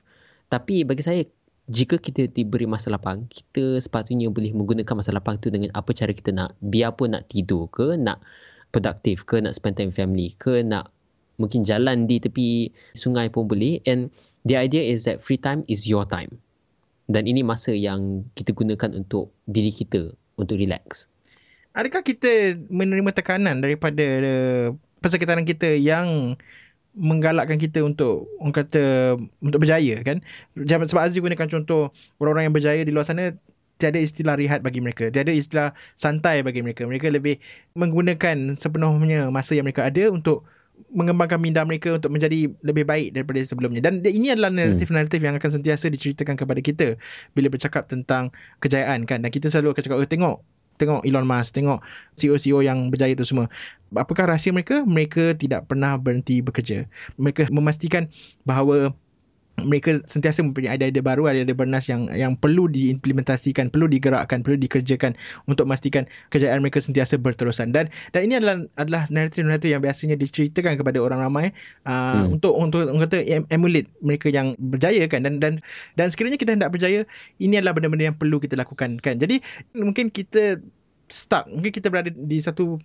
Tapi 0.50 0.84
bagi 0.84 1.02
saya 1.06 1.22
jika 1.70 1.96
kita 1.96 2.26
diberi 2.28 2.66
masa 2.66 2.90
lapang, 2.90 3.30
kita 3.30 3.78
sepatutnya 3.78 4.28
boleh 4.28 4.50
menggunakan 4.52 4.98
masa 4.98 5.14
lapang 5.14 5.38
tu 5.38 5.48
dengan 5.48 5.70
apa 5.72 5.94
cara 5.94 6.10
kita 6.10 6.34
nak. 6.34 6.58
Biarpun 6.60 7.14
nak 7.14 7.30
tidur 7.30 7.70
ke, 7.70 7.94
nak 7.94 8.20
produktif 8.74 9.22
ke, 9.24 9.38
nak 9.38 9.54
spend 9.54 9.78
time 9.78 9.94
family 9.94 10.34
ke, 10.36 10.60
nak 10.66 10.90
mungkin 11.38 11.62
jalan 11.62 12.04
di 12.10 12.18
tepi 12.18 12.68
sungai 12.98 13.30
pun 13.30 13.46
boleh. 13.46 13.78
And 13.86 14.10
the 14.42 14.58
idea 14.58 14.82
is 14.82 15.06
that 15.06 15.22
free 15.22 15.38
time 15.38 15.62
is 15.70 15.86
your 15.86 16.02
time. 16.04 16.42
Dan 17.06 17.30
ini 17.30 17.46
masa 17.46 17.70
yang 17.70 18.26
kita 18.34 18.50
gunakan 18.50 18.98
untuk 18.98 19.30
diri 19.46 19.70
kita, 19.70 20.10
untuk 20.40 20.58
relax 20.58 21.11
adakah 21.72 22.04
kita 22.04 22.56
menerima 22.68 23.10
tekanan 23.12 23.60
daripada 23.64 24.04
uh, 24.22 24.66
persekitaran 25.00 25.44
kita 25.44 25.76
yang 25.76 26.36
menggalakkan 26.92 27.56
kita 27.56 27.80
untuk 27.80 28.28
orang 28.36 28.52
kata 28.52 28.84
untuk 29.40 29.64
berjaya 29.64 29.96
kan? 30.04 30.20
Sebab 30.56 31.00
Aziz 31.00 31.16
gunakan 31.18 31.48
contoh 31.48 31.88
orang-orang 32.20 32.52
yang 32.52 32.54
berjaya 32.54 32.82
di 32.84 32.92
luar 32.92 33.08
sana 33.08 33.32
tiada 33.80 33.98
istilah 33.98 34.38
rehat 34.38 34.62
bagi 34.62 34.78
mereka 34.78 35.10
tiada 35.10 35.32
istilah 35.32 35.72
santai 35.96 36.44
bagi 36.44 36.60
mereka. 36.60 36.84
Mereka 36.84 37.08
lebih 37.08 37.40
menggunakan 37.72 38.60
sepenuhnya 38.60 39.32
masa 39.32 39.56
yang 39.56 39.64
mereka 39.64 39.88
ada 39.88 40.12
untuk 40.12 40.44
mengembangkan 40.92 41.40
minda 41.40 41.64
mereka 41.64 41.96
untuk 41.96 42.12
menjadi 42.12 42.52
lebih 42.60 42.84
baik 42.84 43.16
daripada 43.16 43.40
sebelumnya. 43.40 43.80
Dan 43.80 44.04
ini 44.04 44.28
adalah 44.34 44.52
naratif-naratif 44.52 45.20
yang 45.24 45.34
akan 45.40 45.50
sentiasa 45.60 45.88
diceritakan 45.88 46.36
kepada 46.36 46.60
kita 46.60 46.86
bila 47.32 47.48
bercakap 47.48 47.88
tentang 47.88 48.28
kejayaan 48.60 49.08
kan? 49.08 49.24
Dan 49.24 49.32
kita 49.32 49.48
selalu 49.48 49.72
akan 49.72 49.82
cakap 49.82 49.96
oh, 49.96 50.08
tengok 50.08 50.36
tengok 50.82 51.06
Elon 51.06 51.22
Musk 51.22 51.54
tengok 51.54 51.78
CEO-CEO 52.18 52.66
yang 52.66 52.90
berjaya 52.90 53.14
tu 53.14 53.22
semua. 53.22 53.46
Apakah 53.94 54.34
rahsia 54.34 54.50
mereka? 54.50 54.82
Mereka 54.82 55.38
tidak 55.38 55.70
pernah 55.70 55.94
berhenti 55.94 56.42
bekerja. 56.42 56.90
Mereka 57.14 57.48
memastikan 57.54 58.10
bahawa 58.42 58.90
mereka 59.60 60.00
sentiasa 60.08 60.40
mempunyai 60.40 60.74
idea-idea 60.80 61.04
baru, 61.04 61.28
idea-idea 61.28 61.52
bernas 61.54 61.84
yang 61.86 62.08
yang 62.12 62.32
perlu 62.40 62.66
diimplementasikan, 62.72 63.68
perlu 63.68 63.86
digerakkan, 63.86 64.40
perlu 64.40 64.56
dikerjakan 64.56 65.12
untuk 65.44 65.68
memastikan 65.68 66.08
kejayaan 66.32 66.64
mereka 66.64 66.80
sentiasa 66.80 67.20
berterusan. 67.20 67.70
Dan 67.70 67.92
dan 68.16 68.20
ini 68.24 68.40
adalah 68.40 68.64
adalah 68.80 69.06
naratif-naratif 69.12 69.68
yang 69.76 69.82
biasanya 69.84 70.16
diceritakan 70.16 70.80
kepada 70.80 70.98
orang 70.98 71.20
ramai 71.20 71.46
uh, 71.84 72.24
Hmm. 72.24 72.36
untuk 72.36 72.52
untuk 72.56 72.84
orang 72.84 73.08
kata 73.08 73.24
em- 73.24 73.48
emulate 73.48 73.88
mereka 74.04 74.28
yang 74.28 74.52
berjaya 74.58 75.08
kan 75.08 75.24
dan 75.24 75.40
dan 75.40 75.56
dan 75.96 76.06
sekiranya 76.12 76.36
kita 76.36 76.52
hendak 76.56 76.72
berjaya, 76.72 77.04
ini 77.40 77.56
adalah 77.60 77.76
benda-benda 77.76 78.12
yang 78.12 78.18
perlu 78.18 78.40
kita 78.42 78.56
lakukan 78.58 78.98
kan. 79.00 79.16
Jadi 79.20 79.40
mungkin 79.76 80.08
kita 80.12 80.60
stuck, 81.12 81.44
mungkin 81.52 81.72
kita 81.72 81.92
berada 81.92 82.08
di 82.08 82.38
satu 82.40 82.80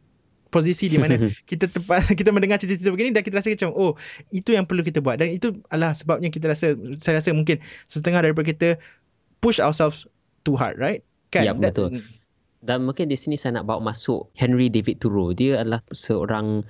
posisi 0.50 0.88
di 0.88 0.98
mana 0.98 1.18
kita 1.52 1.68
tempat 1.68 2.08
kita 2.20 2.30
mendengar 2.32 2.60
cerita-cerita 2.60 2.92
begini 2.94 3.12
dan 3.16 3.24
kita 3.24 3.40
rasa 3.40 3.54
macam 3.54 3.72
oh 3.76 3.94
itu 4.32 4.56
yang 4.56 4.64
perlu 4.64 4.84
kita 4.84 5.00
buat 5.00 5.20
dan 5.20 5.32
itu 5.32 5.56
adalah 5.72 5.94
sebabnya 5.96 6.32
kita 6.32 6.52
rasa 6.52 6.74
saya 7.00 7.20
rasa 7.20 7.36
mungkin 7.36 7.60
setengah 7.92 8.24
daripada 8.24 8.48
kita 8.48 8.70
push 9.44 9.62
ourselves 9.62 10.08
too 10.48 10.56
hard 10.56 10.80
right 10.80 11.04
kan 11.32 11.46
That- 11.60 11.76
betul. 11.76 12.02
Dan 12.66 12.90
mungkin 12.90 13.08
di 13.08 13.16
sini 13.16 13.38
saya 13.38 13.62
nak 13.62 13.70
bawa 13.70 13.94
masuk 13.94 14.28
Henry 14.34 14.68
David 14.68 14.98
Thoreau. 15.00 15.30
Dia 15.32 15.62
adalah 15.62 15.80
seorang 15.94 16.66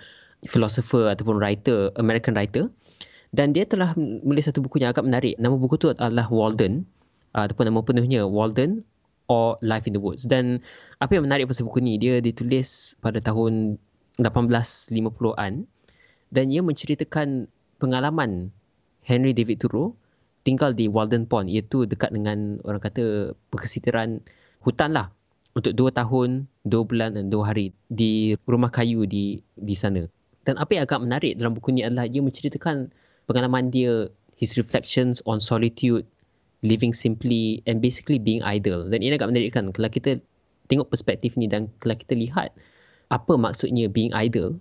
philosopher 0.46 1.10
ataupun 1.10 1.40
writer, 1.40 1.90
American 1.96 2.36
writer. 2.36 2.68
Dan 3.32 3.56
dia 3.56 3.64
telah 3.64 3.96
menulis 3.96 4.52
satu 4.52 4.60
buku 4.60 4.84
yang 4.84 4.92
agak 4.92 5.08
menarik. 5.08 5.40
Nama 5.40 5.56
buku 5.56 5.80
tu 5.80 5.88
adalah 5.90 6.28
Walden. 6.28 6.84
Ataupun 7.32 7.72
nama 7.72 7.80
penuhnya 7.82 8.28
Walden 8.28 8.84
or 9.28 9.60
Life 9.64 9.88
in 9.88 9.94
the 9.96 10.02
Woods. 10.02 10.28
Dan 10.28 10.60
apa 11.00 11.16
yang 11.16 11.28
menarik 11.28 11.48
pasal 11.48 11.68
buku 11.68 11.84
ni, 11.84 12.00
dia 12.00 12.20
ditulis 12.20 12.96
pada 13.04 13.20
tahun 13.20 13.80
1850-an. 14.20 15.68
Dan 16.28 16.46
ia 16.52 16.60
menceritakan 16.60 17.48
pengalaman 17.80 18.52
Henry 19.08 19.32
David 19.32 19.64
Thoreau 19.64 19.96
tinggal 20.44 20.72
di 20.72 20.88
Walden 20.88 21.28
Pond 21.28 21.48
iaitu 21.48 21.84
dekat 21.84 22.12
dengan 22.16 22.60
orang 22.64 22.80
kata 22.80 23.36
perkesitiran 23.52 24.20
hutan 24.64 24.96
lah 24.96 25.12
untuk 25.56 25.76
2 25.76 25.92
tahun, 25.92 26.48
2 26.68 26.88
bulan 26.88 27.16
dan 27.16 27.32
2 27.32 27.48
hari 27.48 27.72
di 27.92 28.36
rumah 28.48 28.72
kayu 28.72 29.08
di 29.08 29.40
di 29.56 29.76
sana. 29.76 30.04
Dan 30.48 30.56
apa 30.56 30.80
yang 30.80 30.84
agak 30.88 31.04
menarik 31.04 31.36
dalam 31.36 31.56
buku 31.56 31.76
ni 31.76 31.84
adalah 31.84 32.08
dia 32.08 32.24
menceritakan 32.24 32.88
pengalaman 33.28 33.68
dia, 33.68 34.08
his 34.40 34.56
reflections 34.56 35.20
on 35.28 35.44
solitude, 35.44 36.08
living 36.66 36.94
simply 36.94 37.62
and 37.70 37.84
basically 37.84 38.18
being 38.18 38.42
idle. 38.42 38.86
Dan 38.88 39.06
ini 39.06 39.18
agak 39.18 39.30
menarikkan 39.30 39.70
kalau 39.74 39.90
kita 39.90 40.18
tengok 40.68 40.90
perspektif 40.90 41.38
ni 41.38 41.48
dan 41.48 41.70
kalau 41.84 41.96
kita 41.96 42.18
lihat 42.18 42.54
apa 43.14 43.34
maksudnya 43.40 43.88
being 43.88 44.12
idle, 44.12 44.58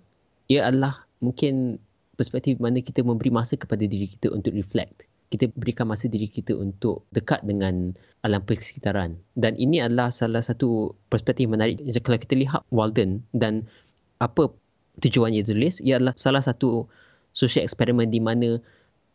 ia 0.47 0.67
adalah 0.67 1.03
mungkin 1.19 1.81
perspektif 2.15 2.57
mana 2.57 2.81
kita 2.81 3.05
memberi 3.05 3.29
masa 3.29 3.59
kepada 3.59 3.83
diri 3.85 4.09
kita 4.09 4.31
untuk 4.33 4.55
reflect. 4.55 5.05
Kita 5.27 5.51
berikan 5.59 5.91
masa 5.91 6.07
diri 6.07 6.31
kita 6.31 6.55
untuk 6.55 7.03
dekat 7.11 7.43
dengan 7.43 7.91
alam 8.23 8.39
persekitaran. 8.47 9.19
Dan 9.35 9.59
ini 9.59 9.83
adalah 9.83 10.07
salah 10.07 10.39
satu 10.39 10.95
perspektif 11.11 11.51
menarik 11.51 11.83
kalau 11.99 12.15
kita 12.15 12.39
lihat 12.39 12.63
Walden 12.71 13.19
dan 13.35 13.67
apa 14.23 14.47
tujuannya 15.03 15.43
tulis, 15.43 15.83
ia 15.83 15.99
adalah 15.99 16.15
salah 16.15 16.39
satu 16.41 16.87
social 17.35 17.67
eksperimen 17.67 18.09
di 18.09 18.23
mana 18.23 18.57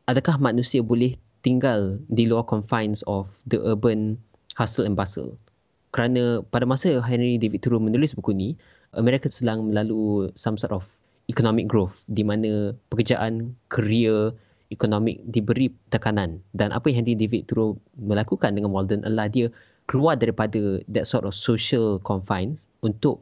adakah 0.06 0.36
manusia 0.38 0.84
boleh 0.84 1.16
tinggal 1.42 1.98
di 2.08 2.26
luar 2.26 2.46
confines 2.46 3.02
of 3.10 3.28
the 3.50 3.58
urban 3.62 4.16
hustle 4.54 4.86
and 4.86 4.94
bustle. 4.94 5.34
Kerana 5.92 6.40
pada 6.48 6.64
masa 6.64 7.02
Henry 7.04 7.36
David 7.36 7.60
Thoreau 7.60 7.82
menulis 7.82 8.16
buku 8.16 8.32
ni, 8.32 8.48
Amerika 8.96 9.28
sedang 9.28 9.68
melalui 9.68 10.32
some 10.38 10.56
sort 10.56 10.72
of 10.72 10.88
economic 11.28 11.68
growth 11.68 12.06
di 12.08 12.24
mana 12.24 12.72
pekerjaan, 12.88 13.52
career, 13.68 14.32
ekonomik 14.72 15.20
diberi 15.28 15.68
tekanan. 15.92 16.40
Dan 16.56 16.72
apa 16.72 16.88
yang 16.88 17.04
Henry 17.04 17.14
David 17.18 17.50
Thoreau 17.50 17.76
melakukan 18.00 18.56
dengan 18.56 18.72
Walden 18.72 19.04
adalah 19.04 19.28
dia 19.28 19.52
keluar 19.90 20.16
daripada 20.16 20.80
that 20.88 21.04
sort 21.04 21.28
of 21.28 21.36
social 21.36 22.00
confines 22.00 22.70
untuk 22.80 23.20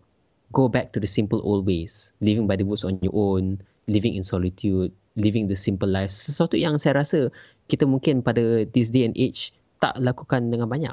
go 0.55 0.71
back 0.71 0.95
to 0.95 1.03
the 1.03 1.11
simple 1.11 1.43
old 1.43 1.67
ways. 1.67 2.15
Living 2.23 2.47
by 2.47 2.55
the 2.55 2.67
woods 2.67 2.87
on 2.87 3.03
your 3.03 3.15
own 3.17 3.59
living 3.91 4.15
in 4.15 4.23
solitude 4.23 4.95
living 5.19 5.51
the 5.51 5.59
simple 5.59 5.89
life. 5.89 6.13
Sesuatu 6.13 6.55
yang 6.55 6.79
saya 6.79 7.03
rasa 7.03 7.33
kita 7.71 7.87
mungkin 7.87 8.27
pada 8.27 8.67
this 8.75 8.91
day 8.91 9.07
and 9.07 9.15
age 9.15 9.55
tak 9.79 9.95
lakukan 10.03 10.51
dengan 10.51 10.67
banyak 10.67 10.93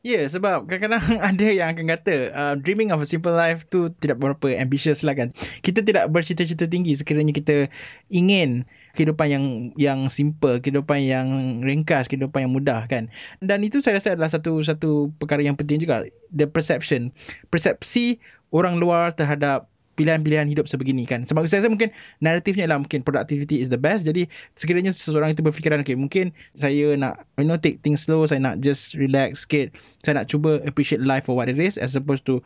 Ya, 0.00 0.24
yeah, 0.24 0.32
sebab 0.32 0.64
kadang-kadang 0.64 1.20
ada 1.28 1.46
yang 1.52 1.76
akan 1.76 1.92
kata 1.92 2.32
uh, 2.32 2.54
dreaming 2.56 2.88
of 2.88 3.04
a 3.04 3.08
simple 3.08 3.36
life 3.36 3.68
tu 3.68 3.92
tidak 4.00 4.16
berapa 4.16 4.56
ambitious 4.56 5.04
lah 5.04 5.12
kan. 5.12 5.28
Kita 5.60 5.84
tidak 5.84 6.08
bercita-cita 6.08 6.64
tinggi 6.64 6.96
sekiranya 6.96 7.36
kita 7.36 7.68
ingin 8.08 8.64
kehidupan 8.96 9.28
yang 9.28 9.44
yang 9.76 10.08
simple, 10.08 10.56
kehidupan 10.56 11.04
yang 11.04 11.60
ringkas, 11.60 12.08
kehidupan 12.08 12.48
yang 12.48 12.52
mudah 12.56 12.88
kan. 12.88 13.12
Dan 13.44 13.60
itu 13.60 13.84
saya 13.84 14.00
rasa 14.00 14.16
adalah 14.16 14.32
satu 14.32 14.64
satu 14.64 15.12
perkara 15.20 15.44
yang 15.44 15.60
penting 15.60 15.76
juga. 15.84 16.08
The 16.32 16.48
perception, 16.48 17.12
persepsi 17.52 18.24
orang 18.56 18.80
luar 18.80 19.12
terhadap 19.12 19.68
pilihan-pilihan 19.98 20.46
hidup 20.46 20.66
sebegini 20.70 21.04
kan. 21.08 21.26
Sebab 21.26 21.46
saya 21.46 21.64
rasa 21.64 21.70
mungkin 21.72 21.90
naratifnya 22.22 22.70
lah 22.70 22.78
mungkin 22.78 23.02
productivity 23.02 23.58
is 23.62 23.68
the 23.68 23.80
best. 23.80 24.06
Jadi 24.06 24.30
sekiranya 24.54 24.94
seseorang 24.94 25.34
itu 25.34 25.42
berfikiran 25.42 25.82
okay 25.82 25.98
mungkin 25.98 26.30
saya 26.54 26.94
nak 26.94 27.26
you 27.40 27.46
know 27.46 27.58
take 27.58 27.82
things 27.82 28.06
slow, 28.06 28.24
saya 28.24 28.40
nak 28.40 28.62
just 28.62 28.94
relax 28.96 29.44
sikit. 29.44 29.74
Saya 30.06 30.22
nak 30.22 30.30
cuba 30.30 30.62
appreciate 30.68 31.02
life 31.02 31.26
for 31.26 31.34
what 31.34 31.50
it 31.50 31.58
is 31.58 31.76
as 31.76 31.98
opposed 31.98 32.24
to 32.24 32.38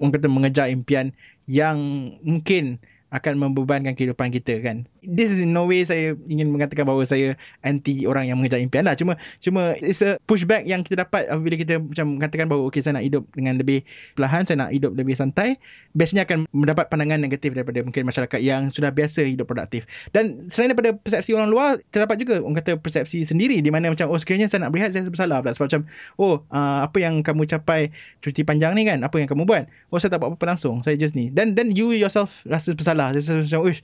orang 0.00 0.16
kata 0.16 0.28
mengejar 0.28 0.66
impian 0.68 1.12
yang 1.50 1.76
mungkin 2.24 2.80
akan 3.10 3.42
membebankan 3.42 3.98
kehidupan 3.98 4.30
kita 4.30 4.62
kan. 4.62 4.86
This 5.00 5.32
is 5.32 5.40
in 5.40 5.56
no 5.56 5.64
way 5.64 5.82
saya 5.82 6.12
ingin 6.28 6.52
mengatakan 6.52 6.84
bahawa 6.84 7.04
saya 7.08 7.34
anti 7.64 8.04
orang 8.04 8.28
yang 8.28 8.36
mengejar 8.36 8.60
impian 8.60 8.84
lah. 8.84 8.92
Cuma 8.92 9.16
cuma 9.40 9.72
it's 9.80 10.04
a 10.04 10.20
pushback 10.28 10.68
yang 10.68 10.84
kita 10.84 11.04
dapat 11.04 11.28
apabila 11.28 11.56
kita 11.56 11.80
macam 11.80 12.20
mengatakan 12.20 12.46
bahawa 12.52 12.68
okay 12.68 12.84
saya 12.84 13.00
nak 13.00 13.04
hidup 13.08 13.24
dengan 13.32 13.56
lebih 13.56 13.80
perlahan, 14.14 14.44
saya 14.44 14.66
nak 14.66 14.70
hidup 14.76 14.92
lebih 14.92 15.16
santai. 15.16 15.56
Biasanya 15.96 16.28
akan 16.28 16.44
mendapat 16.52 16.92
pandangan 16.92 17.20
negatif 17.20 17.56
daripada 17.56 17.80
mungkin 17.80 18.04
masyarakat 18.04 18.40
yang 18.44 18.68
sudah 18.68 18.92
biasa 18.92 19.24
hidup 19.24 19.48
produktif. 19.48 19.88
Dan 20.12 20.44
selain 20.52 20.76
daripada 20.76 20.92
persepsi 20.96 21.32
orang 21.32 21.48
luar, 21.48 21.80
terdapat 21.90 22.20
juga 22.20 22.40
orang 22.44 22.60
kata 22.60 22.76
persepsi 22.76 23.24
sendiri 23.24 23.64
di 23.64 23.70
mana 23.72 23.88
macam 23.88 24.12
oh 24.12 24.20
sekiranya 24.20 24.52
saya 24.52 24.68
nak 24.68 24.76
berehat 24.76 24.92
saya 24.92 25.08
bersalah 25.08 25.40
pula 25.40 25.52
sebab 25.56 25.66
macam 25.72 25.82
oh 26.20 26.44
uh, 26.52 26.84
apa 26.84 26.96
yang 27.00 27.24
kamu 27.24 27.48
capai 27.48 27.88
cuti 28.20 28.44
panjang 28.44 28.76
ni 28.76 28.84
kan, 28.84 29.00
apa 29.00 29.16
yang 29.16 29.28
kamu 29.28 29.48
buat? 29.48 29.64
Oh 29.88 29.96
saya 29.96 30.12
tak 30.12 30.20
buat 30.20 30.36
apa-apa 30.36 30.56
langsung. 30.56 30.84
Saya 30.84 31.00
just 31.00 31.16
ni. 31.16 31.32
Dan 31.32 31.56
then 31.56 31.72
you 31.72 31.96
yourself 31.96 32.44
rasa 32.44 32.76
bersalah. 32.76 33.16
Saya 33.16 33.40
macam 33.40 33.60
uish 33.64 33.80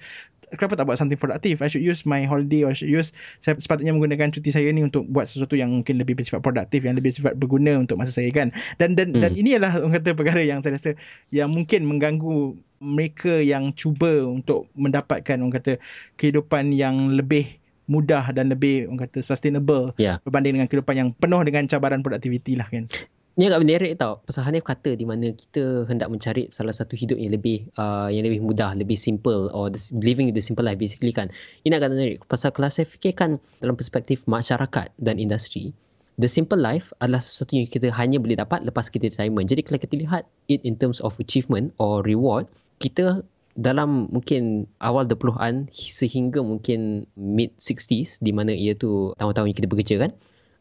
kenapa 0.55 0.79
tak 0.79 0.87
buat 0.87 0.99
something 1.07 1.21
produktif? 1.23 1.63
I 1.63 1.71
should 1.71 1.87
use 1.87 2.03
my 2.03 2.27
holiday 2.27 2.67
or 2.67 2.75
I 2.75 2.77
should 2.77 2.91
use 2.91 3.15
saya 3.39 3.55
sepatutnya 3.55 3.95
menggunakan 3.95 4.35
cuti 4.35 4.51
saya 4.51 4.67
ni 4.75 4.83
untuk 4.83 5.07
buat 5.07 5.31
sesuatu 5.31 5.55
yang 5.55 5.71
mungkin 5.71 6.03
lebih 6.03 6.19
bersifat 6.19 6.43
produktif, 6.43 6.83
yang 6.83 6.99
lebih 6.99 7.15
bersifat 7.15 7.39
berguna 7.39 7.79
untuk 7.79 8.03
masa 8.03 8.11
saya 8.11 8.29
kan. 8.35 8.51
Dan 8.83 8.99
dan 8.99 9.15
hmm. 9.15 9.23
dan 9.23 9.33
ini 9.39 9.55
adalah 9.55 9.79
orang 9.79 10.03
kata 10.03 10.19
perkara 10.19 10.43
yang 10.43 10.59
saya 10.61 10.75
rasa 10.75 10.99
yang 11.31 11.55
mungkin 11.55 11.87
mengganggu 11.87 12.59
mereka 12.83 13.41
yang 13.41 13.73
cuba 13.73 14.27
untuk 14.27 14.69
mendapatkan 14.75 15.39
orang 15.39 15.55
kata 15.55 15.79
kehidupan 16.21 16.75
yang 16.75 17.15
lebih 17.15 17.57
mudah 17.87 18.35
dan 18.35 18.51
lebih 18.51 18.91
orang 18.91 19.07
kata 19.07 19.23
sustainable 19.23 19.95
Ya. 19.97 20.19
berbanding 20.27 20.59
dengan 20.59 20.67
kehidupan 20.67 20.95
yang 20.99 21.09
penuh 21.15 21.41
dengan 21.47 21.65
cabaran 21.71 22.03
produktiviti 22.03 22.59
lah 22.59 22.67
kan. 22.67 22.91
Ni 23.37 23.45
agak 23.52 23.69
menarik 23.69 24.00
tau. 24.00 24.25
Pasal 24.25 24.49
Hanif 24.49 24.64
kata 24.64 24.97
di 24.97 25.05
mana 25.05 25.28
kita 25.28 25.85
hendak 25.93 26.09
mencari 26.09 26.49
salah 26.49 26.73
satu 26.73 26.97
hidup 26.97 27.21
yang 27.21 27.37
lebih 27.37 27.69
uh, 27.76 28.09
yang 28.09 28.25
lebih 28.25 28.40
mudah, 28.40 28.73
lebih 28.73 28.97
simple 28.97 29.52
or 29.52 29.69
the, 29.69 29.76
living 30.00 30.33
the 30.33 30.40
simple 30.40 30.64
life 30.64 30.81
basically 30.81 31.12
kan. 31.12 31.28
Ini 31.69 31.76
agak 31.76 31.93
menarik. 31.93 32.25
Pasal 32.33 32.49
kalau 32.57 32.73
saya 32.73 32.88
fikirkan 32.88 33.37
dalam 33.61 33.76
perspektif 33.76 34.25
masyarakat 34.25 34.88
dan 35.05 35.21
industri, 35.21 35.76
the 36.16 36.25
simple 36.25 36.57
life 36.57 36.97
adalah 37.05 37.21
sesuatu 37.21 37.61
yang 37.61 37.69
kita 37.69 37.93
hanya 37.93 38.16
boleh 38.16 38.40
dapat 38.40 38.64
lepas 38.64 38.88
kita 38.88 39.12
retirement. 39.12 39.45
Jadi 39.45 39.69
kalau 39.69 39.85
kita 39.85 39.95
lihat 40.00 40.25
it 40.49 40.64
in 40.64 40.73
terms 40.81 41.05
of 41.05 41.12
achievement 41.21 41.76
or 41.76 42.00
reward, 42.09 42.49
kita 42.81 43.21
dalam 43.61 44.09
mungkin 44.09 44.64
awal 44.81 45.05
20-an 45.05 45.69
sehingga 45.76 46.40
mungkin 46.40 47.05
mid 47.21 47.52
60s 47.61 48.16
di 48.25 48.33
mana 48.33 48.57
ia 48.57 48.73
tu 48.73 49.12
tahun-tahun 49.21 49.52
yang 49.52 49.59
kita 49.61 49.69
bekerja 49.69 49.97
kan 50.09 50.12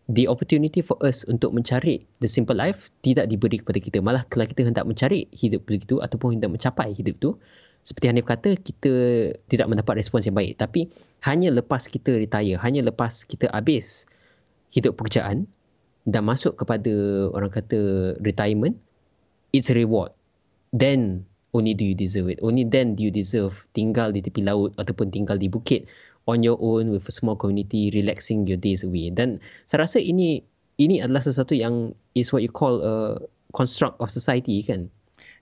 the 0.06 0.30
opportunity 0.30 0.86
for 0.86 0.98
us 1.02 1.26
untuk 1.26 1.50
mencari 1.50 2.06
the 2.22 2.30
simple 2.30 2.54
life 2.54 2.94
tidak 3.02 3.26
diberi 3.26 3.58
kepada 3.58 3.80
kita. 3.82 3.98
Malah 4.02 4.26
kalau 4.30 4.46
kita 4.46 4.66
hendak 4.66 4.86
mencari 4.86 5.26
hidup 5.34 5.66
begitu 5.66 5.98
ataupun 6.02 6.38
hendak 6.38 6.54
mencapai 6.54 6.94
hidup 6.94 7.18
tu, 7.18 7.34
seperti 7.86 8.10
Hanif 8.10 8.26
kata 8.26 8.58
kita 8.58 8.94
tidak 9.50 9.68
mendapat 9.70 10.02
respons 10.02 10.26
yang 10.26 10.38
baik. 10.38 10.58
Tapi 10.62 10.90
hanya 11.26 11.50
lepas 11.54 11.90
kita 11.90 12.18
retire 12.18 12.58
hanya 12.62 12.86
lepas 12.86 13.26
kita 13.26 13.50
habis 13.54 14.06
hidup 14.74 14.98
pekerjaan 14.98 15.50
dan 16.06 16.22
masuk 16.26 16.54
kepada 16.58 16.94
orang 17.34 17.50
kata 17.50 18.14
retirement 18.22 18.78
it's 19.54 19.70
a 19.70 19.76
reward. 19.78 20.14
Then 20.70 21.26
only 21.56 21.74
do 21.74 21.88
you 21.88 21.98
deserve 21.98 22.30
it. 22.30 22.38
Only 22.46 22.68
then 22.68 22.94
do 22.94 23.08
you 23.08 23.14
deserve 23.14 23.66
tinggal 23.74 24.14
di 24.14 24.22
tepi 24.22 24.46
laut 24.46 24.76
ataupun 24.78 25.10
tinggal 25.10 25.40
di 25.40 25.50
bukit 25.50 25.90
on 26.26 26.42
your 26.42 26.58
own 26.62 26.90
with 26.90 27.06
a 27.06 27.14
small 27.14 27.38
community 27.38 27.94
relaxing 27.94 28.46
your 28.50 28.58
days 28.58 28.82
away. 28.82 29.14
Dan 29.14 29.38
saya 29.70 29.86
rasa 29.86 30.02
ini 30.02 30.42
ini 30.82 31.00
adalah 31.00 31.24
sesuatu 31.24 31.56
yang 31.56 31.96
is 32.18 32.34
what 32.36 32.44
you 32.44 32.52
call 32.52 32.82
a 32.84 33.20
construct 33.56 33.96
of 34.04 34.12
society 34.12 34.60
kan? 34.66 34.92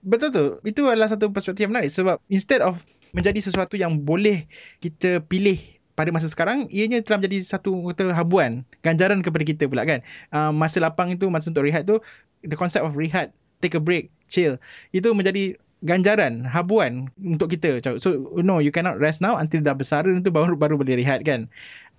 Betul 0.06 0.30
tu. 0.30 0.44
Itu 0.62 0.86
adalah 0.86 1.10
satu 1.10 1.32
perspektif 1.32 1.66
yang 1.66 1.74
menarik 1.74 1.90
sebab 1.90 2.20
instead 2.30 2.62
of 2.62 2.84
menjadi 3.16 3.40
sesuatu 3.42 3.74
yang 3.74 4.02
boleh 4.02 4.46
kita 4.78 5.22
pilih 5.26 5.58
pada 5.94 6.10
masa 6.10 6.26
sekarang 6.26 6.66
ianya 6.74 6.98
telah 7.06 7.22
menjadi 7.22 7.46
satu 7.46 7.70
kata 7.94 8.10
habuan 8.10 8.66
ganjaran 8.82 9.22
kepada 9.22 9.46
kita 9.46 9.64
pula 9.70 9.86
kan? 9.86 10.02
Uh, 10.30 10.50
masa 10.50 10.82
lapang 10.82 11.14
itu 11.14 11.26
masa 11.30 11.50
untuk 11.50 11.66
rehat 11.66 11.86
tu 11.86 11.98
the 12.44 12.58
concept 12.58 12.82
of 12.82 12.94
rehat 12.98 13.30
take 13.62 13.78
a 13.78 13.82
break 13.82 14.10
chill 14.28 14.58
itu 14.90 15.08
menjadi 15.14 15.56
ganjaran 15.84 16.48
habuan 16.48 17.12
untuk 17.20 17.52
kita 17.52 17.76
so 18.00 18.32
no 18.40 18.56
you 18.56 18.72
cannot 18.72 18.96
rest 18.96 19.20
now 19.20 19.36
until 19.36 19.60
dah 19.60 19.76
besar 19.76 20.08
itu 20.08 20.32
baru 20.32 20.56
baru 20.56 20.80
boleh 20.80 20.96
rehat 20.96 21.20
kan 21.28 21.44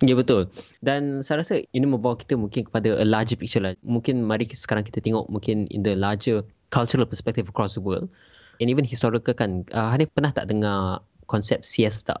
Ya 0.04 0.12
betul. 0.12 0.52
Dan 0.84 1.24
saya 1.24 1.40
rasa 1.40 1.64
ini 1.72 1.88
membawa 1.88 2.20
kita 2.20 2.36
mungkin 2.36 2.68
kepada 2.68 3.00
a 3.00 3.06
larger 3.06 3.40
picture 3.40 3.64
lah. 3.64 3.72
Mungkin 3.80 4.20
mari 4.20 4.44
sekarang 4.44 4.84
kita 4.84 5.00
tengok 5.00 5.32
mungkin 5.32 5.64
in 5.72 5.80
the 5.80 5.96
larger 5.96 6.44
cultural 6.68 7.08
perspective 7.08 7.48
across 7.48 7.80
the 7.80 7.80
world. 7.80 8.12
And 8.60 8.68
even 8.68 8.84
historical 8.84 9.32
kan. 9.32 9.64
Uh, 9.72 9.88
Hanif 9.88 10.12
pernah 10.12 10.36
tak 10.36 10.52
dengar 10.52 11.00
konsep 11.32 11.64
siesta? 11.64 12.16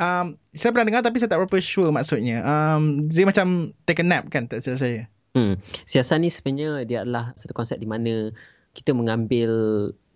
Um, 0.00 0.40
saya 0.56 0.72
pernah 0.72 0.88
dengar 0.88 1.02
tapi 1.04 1.20
saya 1.20 1.28
tak 1.28 1.44
berapa 1.44 1.60
sure 1.60 1.92
maksudnya. 1.92 2.40
Um, 2.48 3.04
dia 3.12 3.28
macam 3.28 3.76
take 3.84 4.00
a 4.00 4.06
nap 4.06 4.32
kan 4.32 4.48
tak 4.48 4.64
salah 4.64 4.80
saya. 4.80 5.04
Hmm. 5.36 5.60
Siesta 5.84 6.16
ni 6.16 6.32
sebenarnya 6.32 6.88
dia 6.88 7.04
adalah 7.04 7.36
satu 7.36 7.52
konsep 7.52 7.76
di 7.76 7.84
mana 7.84 8.32
kita 8.72 8.96
mengambil 8.96 9.50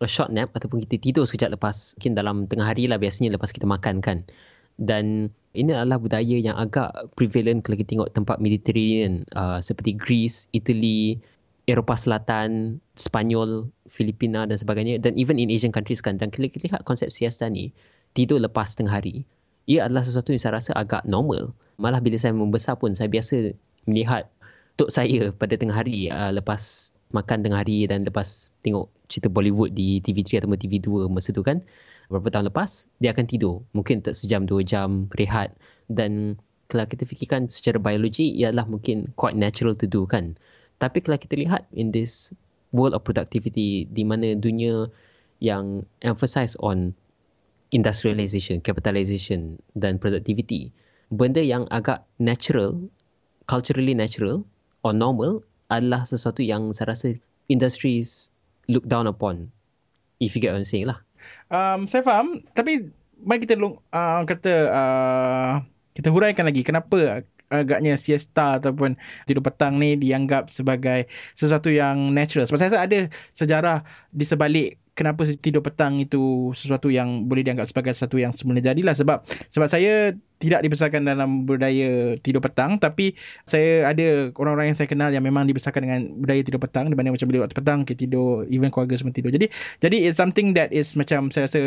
a 0.02 0.10
short 0.10 0.30
nap 0.34 0.50
ataupun 0.52 0.82
kita 0.84 0.98
tidur 1.00 1.24
sekejap 1.24 1.54
lepas 1.56 1.96
mungkin 1.98 2.12
dalam 2.18 2.36
tengah 2.50 2.66
hari 2.74 2.90
lah 2.90 2.98
biasanya 2.98 3.34
lepas 3.34 3.54
kita 3.54 3.64
makan 3.64 4.02
kan. 4.02 4.26
Dan 4.80 5.30
ini 5.54 5.70
adalah 5.70 6.00
budaya 6.00 6.36
yang 6.40 6.56
agak 6.56 6.90
prevalent 7.14 7.62
kalau 7.62 7.76
kita 7.78 7.94
tengok 7.94 8.10
tempat 8.16 8.40
Mediterranean 8.42 9.22
uh, 9.36 9.60
seperti 9.60 9.94
Greece, 9.94 10.48
Italy, 10.56 11.20
Eropah 11.70 11.94
Selatan, 11.94 12.80
Spanyol, 12.98 13.68
Filipina 13.86 14.48
dan 14.48 14.56
sebagainya. 14.58 14.98
Dan 14.98 15.14
even 15.14 15.38
in 15.38 15.52
Asian 15.52 15.70
countries 15.70 16.00
kan 16.02 16.18
dan 16.18 16.32
kalau 16.32 16.48
kita 16.48 16.72
lihat 16.72 16.82
konsep 16.88 17.12
siesta 17.12 17.46
ni 17.46 17.70
tidur 18.16 18.40
lepas 18.42 18.74
tengah 18.74 19.00
hari 19.00 19.22
ia 19.70 19.86
adalah 19.86 20.02
sesuatu 20.02 20.34
yang 20.34 20.42
saya 20.42 20.58
rasa 20.58 20.72
agak 20.74 21.02
normal. 21.06 21.54
Malah 21.78 22.02
bila 22.02 22.18
saya 22.18 22.34
membesar 22.34 22.74
pun 22.78 22.94
saya 22.98 23.06
biasa 23.06 23.54
melihat 23.86 24.26
tok 24.80 24.90
saya 24.90 25.30
pada 25.36 25.54
tengah 25.54 25.76
hari 25.76 26.08
uh, 26.08 26.32
lepas 26.32 26.92
makan 27.12 27.44
tengah 27.44 27.60
hari 27.60 27.84
dan 27.84 28.08
lepas 28.08 28.48
tengok 28.64 28.88
cerita 29.12 29.28
Bollywood 29.28 29.76
di 29.76 30.00
TV3 30.00 30.40
atau 30.40 30.56
TV2 30.56 31.12
masa 31.12 31.36
tu 31.36 31.44
kan 31.44 31.60
beberapa 32.08 32.32
tahun 32.32 32.48
lepas 32.48 32.88
dia 33.04 33.12
akan 33.12 33.28
tidur. 33.28 33.60
Mungkin 33.76 34.00
tak 34.00 34.16
sejam 34.16 34.48
dua 34.48 34.64
jam 34.64 35.12
rehat. 35.20 35.52
Dan 35.92 36.40
kalau 36.72 36.88
kita 36.88 37.04
fikirkan 37.04 37.52
secara 37.52 37.76
biologi 37.76 38.32
ialah 38.40 38.64
mungkin 38.64 39.12
quite 39.20 39.36
natural 39.36 39.76
to 39.76 39.84
do 39.84 40.08
kan. 40.08 40.32
Tapi 40.80 41.04
kalau 41.04 41.20
kita 41.20 41.36
lihat 41.36 41.68
in 41.76 41.92
this 41.92 42.32
world 42.72 42.96
of 42.96 43.04
productivity 43.04 43.84
di 43.92 44.02
mana 44.02 44.32
dunia 44.32 44.88
yang 45.44 45.84
emphasize 46.00 46.56
on 46.64 46.96
industrialization 47.72 48.60
capitalization 48.60 49.56
dan 49.76 49.96
productivity 49.96 50.72
benda 51.12 51.40
yang 51.40 51.68
agak 51.72 52.00
natural 52.20 52.76
culturally 53.48 53.92
natural 53.92 54.44
or 54.84 54.96
normal 54.96 55.44
adalah 55.68 56.04
sesuatu 56.04 56.40
yang 56.40 56.72
saya 56.72 56.92
rasa 56.92 57.08
industries 57.48 58.31
look 58.68 58.86
down 58.86 59.06
upon 59.06 59.50
if 60.22 60.34
you 60.34 60.42
get 60.42 60.54
what 60.54 60.62
I'm 60.62 60.68
saying 60.68 60.86
lah 60.90 61.02
Um, 61.52 61.86
saya 61.86 62.02
faham. 62.02 62.42
Tapi 62.56 62.90
mari 63.22 63.38
kita 63.42 63.54
long, 63.58 63.78
uh, 63.94 64.22
kata 64.26 64.52
uh, 64.70 65.52
kita 65.94 66.08
huraikan 66.10 66.48
lagi 66.48 66.64
kenapa 66.66 67.22
agaknya 67.52 68.00
siesta 68.00 68.56
ataupun 68.56 68.96
tidur 69.28 69.44
petang 69.44 69.76
ni 69.76 69.92
dianggap 70.00 70.48
sebagai 70.48 71.04
sesuatu 71.36 71.68
yang 71.68 72.16
natural. 72.16 72.48
Sebab 72.48 72.58
saya 72.58 72.70
rasa 72.72 72.80
ada 72.88 72.98
sejarah 73.36 73.78
di 74.10 74.24
sebalik 74.24 74.80
kenapa 74.92 75.24
tidur 75.24 75.64
petang 75.64 75.96
itu 76.00 76.52
sesuatu 76.52 76.92
yang 76.92 77.24
boleh 77.24 77.40
dianggap 77.40 77.64
sebagai 77.68 77.96
sesuatu 77.96 78.20
yang 78.20 78.36
semula 78.36 78.60
jadilah. 78.60 78.92
Sebab 78.92 79.24
sebab 79.48 79.68
saya 79.68 80.12
tidak 80.42 80.60
dibesarkan 80.66 81.06
dalam 81.06 81.46
budaya 81.46 82.18
tidur 82.20 82.42
petang 82.42 82.76
tapi 82.76 83.14
saya 83.46 83.86
ada 83.94 84.34
orang-orang 84.34 84.74
yang 84.74 84.78
saya 84.78 84.88
kenal 84.90 85.08
yang 85.14 85.22
memang 85.22 85.46
dibesarkan 85.46 85.80
dengan 85.86 86.00
budaya 86.18 86.42
tidur 86.42 86.60
petang 86.60 86.90
di 86.90 86.96
mana 86.98 87.14
macam 87.14 87.30
bila 87.30 87.46
waktu 87.46 87.56
petang 87.56 87.78
kita 87.86 88.04
tidur 88.04 88.44
even 88.50 88.68
keluarga 88.68 88.98
semua 88.98 89.14
tidur. 89.14 89.30
Jadi 89.30 89.48
jadi 89.80 89.96
it's 90.10 90.18
something 90.18 90.52
that 90.52 90.68
is 90.74 90.92
macam 90.98 91.30
saya 91.30 91.46
rasa 91.46 91.60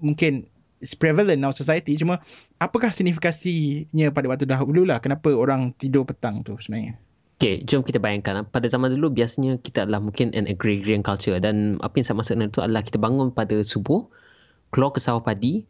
mungkin 0.00 0.48
is 0.82 0.96
prevalent 0.96 1.44
our 1.44 1.54
society. 1.54 1.94
Cuma 1.94 2.18
apakah 2.58 2.90
signifikasinya 2.90 4.10
pada 4.10 4.26
waktu 4.26 4.48
dahulu 4.48 4.88
lah 4.88 4.98
kenapa 4.98 5.30
orang 5.30 5.76
tidur 5.76 6.02
petang 6.08 6.42
tu 6.42 6.56
sebenarnya 6.58 6.98
Okay, 7.44 7.60
jom 7.68 7.84
kita 7.84 8.00
bayangkan. 8.00 8.48
Pada 8.48 8.64
zaman 8.72 8.88
dulu, 8.96 9.12
biasanya 9.20 9.60
kita 9.60 9.84
adalah 9.84 10.00
mungkin 10.00 10.32
an 10.32 10.48
agrarian 10.48 11.04
culture. 11.04 11.36
Dan 11.36 11.76
apa 11.84 12.00
yang 12.00 12.08
saya 12.08 12.16
maksud 12.16 12.40
dengan 12.40 12.48
itu 12.48 12.64
adalah 12.64 12.80
kita 12.80 12.96
bangun 12.96 13.28
pada 13.36 13.60
subuh, 13.60 14.00
keluar 14.72 14.96
ke 14.96 15.00
sawah 15.04 15.20
padi, 15.20 15.60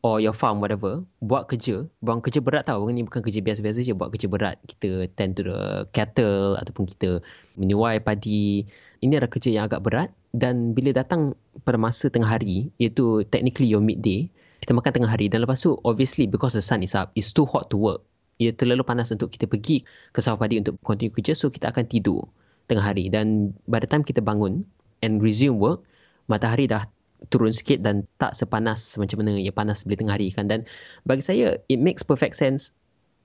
or 0.00 0.24
your 0.24 0.32
farm, 0.32 0.56
whatever, 0.64 1.04
buat 1.20 1.44
kerja. 1.52 1.84
Buang 2.00 2.24
kerja 2.24 2.40
berat 2.40 2.64
tau. 2.64 2.80
Ini 2.88 3.04
bukan 3.04 3.20
kerja 3.20 3.44
biasa-biasa 3.44 3.84
je, 3.84 3.92
buat 3.92 4.08
kerja 4.08 4.24
berat. 4.24 4.56
Kita 4.72 5.04
tend 5.20 5.36
to 5.36 5.44
the 5.44 5.84
cattle, 5.92 6.56
ataupun 6.64 6.88
kita 6.96 7.20
menyuai 7.60 8.00
padi. 8.00 8.64
Ini 9.04 9.20
adalah 9.20 9.28
kerja 9.28 9.52
yang 9.52 9.68
agak 9.68 9.84
berat. 9.84 10.08
Dan 10.32 10.72
bila 10.72 10.96
datang 10.96 11.36
pada 11.60 11.76
masa 11.76 12.08
tengah 12.08 12.40
hari, 12.40 12.72
iaitu 12.80 13.20
technically 13.28 13.68
your 13.68 13.84
midday, 13.84 14.32
kita 14.64 14.72
makan 14.72 14.96
tengah 14.96 15.12
hari. 15.12 15.28
Dan 15.28 15.44
lepas 15.44 15.60
tu, 15.60 15.76
obviously, 15.84 16.24
because 16.24 16.56
the 16.56 16.64
sun 16.64 16.80
is 16.80 16.96
up, 16.96 17.12
it's 17.12 17.36
too 17.36 17.44
hot 17.44 17.68
to 17.68 17.76
work 17.76 18.00
ia 18.38 18.54
terlalu 18.54 18.86
panas 18.86 19.10
untuk 19.10 19.34
kita 19.34 19.50
pergi 19.50 19.82
ke 20.14 20.18
sawah 20.22 20.38
padi 20.38 20.62
untuk 20.62 20.78
continue 20.86 21.12
kerja 21.12 21.34
so 21.34 21.50
kita 21.50 21.70
akan 21.74 21.84
tidur 21.90 22.22
tengah 22.70 22.82
hari. 22.94 23.10
Dan 23.10 23.54
by 23.66 23.82
the 23.82 23.88
time 23.90 24.06
kita 24.06 24.22
bangun 24.22 24.62
and 25.02 25.18
resume 25.18 25.58
work 25.58 25.82
matahari 26.30 26.70
dah 26.70 26.86
turun 27.34 27.50
sikit 27.50 27.82
dan 27.82 28.06
tak 28.22 28.38
sepanas 28.38 28.94
macam 28.94 29.26
mana 29.26 29.34
ia 29.34 29.50
panas 29.50 29.82
bila 29.82 29.98
tengah 29.98 30.14
hari 30.14 30.30
kan? 30.30 30.46
Dan 30.46 30.62
bagi 31.04 31.22
saya 31.26 31.58
it 31.66 31.82
makes 31.82 32.06
perfect 32.06 32.38
sense 32.38 32.70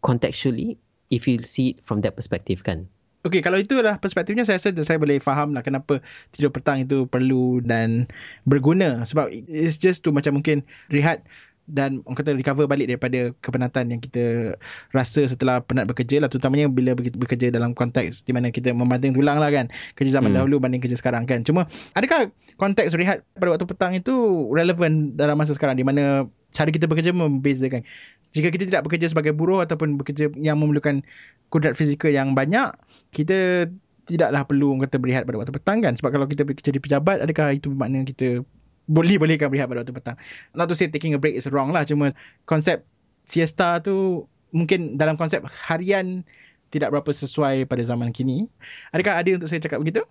contextually 0.01 0.75
if 1.13 1.29
you 1.29 1.37
see 1.45 1.77
it 1.77 1.77
from 1.85 2.01
that 2.01 2.17
perspective 2.17 2.65
kan? 2.65 2.89
Okay, 3.23 3.39
kalau 3.39 3.55
itu 3.55 3.79
adalah 3.79 4.03
perspektifnya, 4.03 4.43
saya 4.43 4.59
rasa 4.59 4.75
saya 4.83 4.99
boleh 4.99 5.15
faham 5.15 5.55
lah 5.55 5.63
kenapa 5.63 6.03
tidur 6.35 6.51
petang 6.51 6.83
itu 6.83 7.07
perlu 7.07 7.63
dan 7.63 8.03
berguna. 8.43 8.99
Sebab 9.07 9.31
it's 9.47 9.79
just 9.79 10.03
to 10.03 10.11
macam 10.11 10.35
mungkin 10.35 10.59
rehat 10.91 11.23
dan 11.63 12.03
orang 12.03 12.17
kata 12.19 12.35
recover 12.35 12.67
balik 12.67 12.91
daripada 12.91 13.31
kepenatan 13.39 13.95
yang 13.95 14.01
kita 14.03 14.55
rasa 14.91 15.23
setelah 15.23 15.63
penat 15.63 15.87
bekerja 15.87 16.19
lah. 16.19 16.27
Terutamanya 16.27 16.67
bila 16.67 16.91
bekerja 16.95 17.47
dalam 17.55 17.71
konteks 17.71 18.27
di 18.27 18.35
mana 18.35 18.51
kita 18.51 18.75
membanding 18.75 19.15
tulang 19.15 19.39
lah 19.39 19.47
kan. 19.47 19.71
Kerja 19.95 20.19
zaman 20.19 20.35
hmm. 20.35 20.37
dahulu 20.43 20.55
banding 20.59 20.83
kerja 20.83 20.99
sekarang 20.99 21.23
kan. 21.23 21.41
Cuma 21.47 21.63
adakah 21.95 22.27
konteks 22.59 22.91
rehat 22.99 23.23
pada 23.39 23.55
waktu 23.55 23.65
petang 23.67 23.95
itu 23.95 24.13
relevan 24.51 25.15
dalam 25.15 25.39
masa 25.39 25.55
sekarang? 25.55 25.79
Di 25.79 25.87
mana 25.87 26.27
cara 26.51 26.67
kita 26.67 26.83
bekerja 26.83 27.15
membezakan? 27.15 27.87
Jika 28.35 28.51
kita 28.51 28.67
tidak 28.67 28.83
bekerja 28.83 29.07
sebagai 29.07 29.31
buruh 29.31 29.63
ataupun 29.63 29.95
bekerja 29.95 30.33
yang 30.35 30.59
memerlukan 30.59 30.99
kudrat 31.47 31.79
fizikal 31.79 32.11
yang 32.11 32.35
banyak 32.35 32.75
kita 33.13 33.69
tidaklah 34.03 34.43
perlu 34.43 34.75
orang 34.75 34.83
kata 34.83 34.99
berehat 34.99 35.23
pada 35.23 35.39
waktu 35.39 35.53
petang 35.55 35.79
kan? 35.79 35.95
Sebab 35.95 36.11
kalau 36.11 36.27
kita 36.27 36.43
bekerja 36.43 36.75
di 36.75 36.81
pejabat 36.83 37.23
adakah 37.23 37.55
itu 37.55 37.71
bermakna 37.71 38.03
kita 38.03 38.43
boleh 38.87 39.15
bolehkan 39.15 39.47
berehat 39.47 39.71
pada 39.71 39.83
waktu 39.83 39.95
petang. 39.95 40.17
Not 40.51 40.67
to 40.67 40.75
say 40.75 40.91
taking 40.91 41.15
a 41.15 41.19
break 41.19 41.39
is 41.39 41.47
wrong 41.47 41.71
lah. 41.71 41.87
Cuma 41.87 42.11
konsep 42.43 42.83
siesta 43.23 43.79
tu 43.79 44.27
mungkin 44.51 44.99
dalam 44.99 45.15
konsep 45.15 45.43
harian 45.47 46.21
tidak 46.73 46.89
berapa 46.89 47.11
sesuai 47.13 47.69
pada 47.69 47.83
zaman 47.85 48.09
kini. 48.09 48.49
Adakah 48.91 49.21
ada 49.21 49.29
untuk 49.37 49.47
saya 49.47 49.61
cakap 49.61 49.79
begitu? 49.79 50.01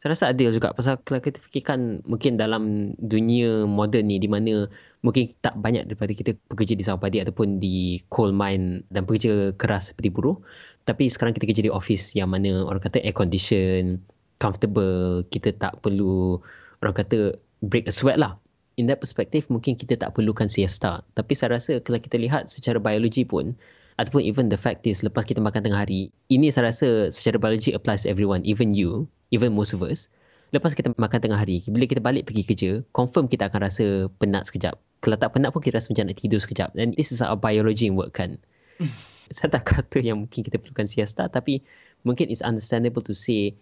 Saya 0.00 0.16
rasa 0.16 0.32
adil 0.32 0.48
juga 0.48 0.72
pasal 0.72 0.96
kalau 1.04 1.20
kita 1.20 1.36
fikirkan 1.44 2.00
mungkin 2.08 2.40
dalam 2.40 2.96
dunia 3.04 3.68
moden 3.68 4.08
ni 4.08 4.16
di 4.16 4.32
mana 4.32 4.64
mungkin 5.04 5.28
tak 5.44 5.60
banyak 5.60 5.92
daripada 5.92 6.16
kita 6.16 6.32
bekerja 6.48 6.72
di 6.72 6.80
sawah 6.80 7.04
padi 7.04 7.20
ataupun 7.20 7.60
di 7.60 8.00
coal 8.08 8.32
mine 8.32 8.80
dan 8.88 9.04
bekerja 9.04 9.52
keras 9.60 9.92
seperti 9.92 10.08
buruh. 10.08 10.40
Tapi 10.88 11.12
sekarang 11.12 11.36
kita 11.36 11.44
kerja 11.44 11.62
di 11.68 11.72
office 11.72 12.16
yang 12.16 12.32
mana 12.32 12.64
orang 12.64 12.80
kata 12.80 13.04
air 13.04 13.12
condition, 13.12 14.00
comfortable, 14.40 15.20
kita 15.28 15.52
tak 15.60 15.76
perlu 15.84 16.40
orang 16.80 16.96
kata 16.96 17.36
break 17.64 17.88
a 17.88 17.94
sweat 17.94 18.16
lah. 18.16 18.36
In 18.78 18.88
that 18.88 19.02
perspective, 19.02 19.44
mungkin 19.52 19.76
kita 19.76 19.98
tak 20.00 20.16
perlukan 20.16 20.48
siesta. 20.48 21.04
Tapi 21.12 21.36
saya 21.36 21.60
rasa 21.60 21.80
kalau 21.84 22.00
kita 22.00 22.16
lihat 22.16 22.48
secara 22.48 22.80
biologi 22.80 23.28
pun, 23.28 23.52
ataupun 24.00 24.24
even 24.24 24.48
the 24.48 24.56
fact 24.56 24.88
is 24.88 25.04
lepas 25.04 25.28
kita 25.28 25.42
makan 25.42 25.68
tengah 25.68 25.84
hari, 25.84 26.08
ini 26.32 26.48
saya 26.48 26.72
rasa 26.72 27.12
secara 27.12 27.36
biologi 27.36 27.76
applies 27.76 28.08
to 28.08 28.08
everyone, 28.08 28.40
even 28.48 28.72
you, 28.72 29.04
even 29.34 29.52
most 29.52 29.76
of 29.76 29.84
us. 29.84 30.08
lepas 30.50 30.74
kita 30.74 30.90
makan 30.98 31.20
tengah 31.22 31.38
hari, 31.38 31.62
bila 31.70 31.86
kita 31.86 32.02
balik 32.02 32.26
pergi 32.26 32.42
kerja, 32.42 32.70
confirm 32.90 33.30
kita 33.30 33.46
akan 33.46 33.60
rasa 33.62 34.10
penat 34.18 34.50
sekejap. 34.50 34.74
Kalau 35.00 35.16
tak 35.16 35.32
penat 35.32 35.54
pun 35.54 35.62
kita 35.62 35.78
rasa 35.78 35.94
macam 35.94 36.10
nak 36.10 36.18
tidur 36.18 36.42
sekejap. 36.42 36.74
Dan 36.74 36.92
this 36.98 37.14
is 37.14 37.22
our 37.22 37.38
biology 37.38 37.86
in 37.86 37.94
work 37.94 38.12
kan. 38.12 38.36
Saya 39.34 39.46
tak 39.54 39.70
kata 39.70 40.02
yang 40.02 40.26
mungkin 40.26 40.42
kita 40.42 40.58
perlukan 40.58 40.90
siesta 40.90 41.30
tapi 41.30 41.62
mungkin 42.02 42.26
it's 42.26 42.42
understandable 42.42 42.98
to 42.98 43.14
say 43.14 43.54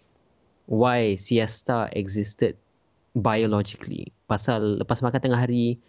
why 0.65 1.13
siesta 1.13 1.85
existed 1.93 2.57
biologically. 3.17 4.11
Pasal 4.29 4.81
lepas 4.81 5.01
makan 5.01 5.21
tengah 5.21 5.41
hari, 5.41 5.79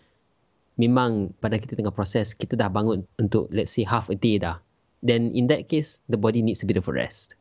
memang 0.81 1.35
badan 1.45 1.61
kita 1.61 1.77
tengah 1.77 1.93
proses, 1.93 2.33
kita 2.33 2.57
dah 2.57 2.73
bangun 2.73 3.05
untuk 3.21 3.51
let's 3.53 3.77
say 3.77 3.85
half 3.85 4.09
a 4.09 4.17
day 4.17 4.41
dah. 4.41 4.57
Then 5.05 5.33
in 5.33 5.49
that 5.49 5.69
case, 5.69 6.05
the 6.13 6.21
body 6.21 6.45
needs 6.45 6.65
a 6.65 6.69
bit 6.69 6.77
of 6.77 6.89
a 6.89 6.93
rest. 6.93 7.37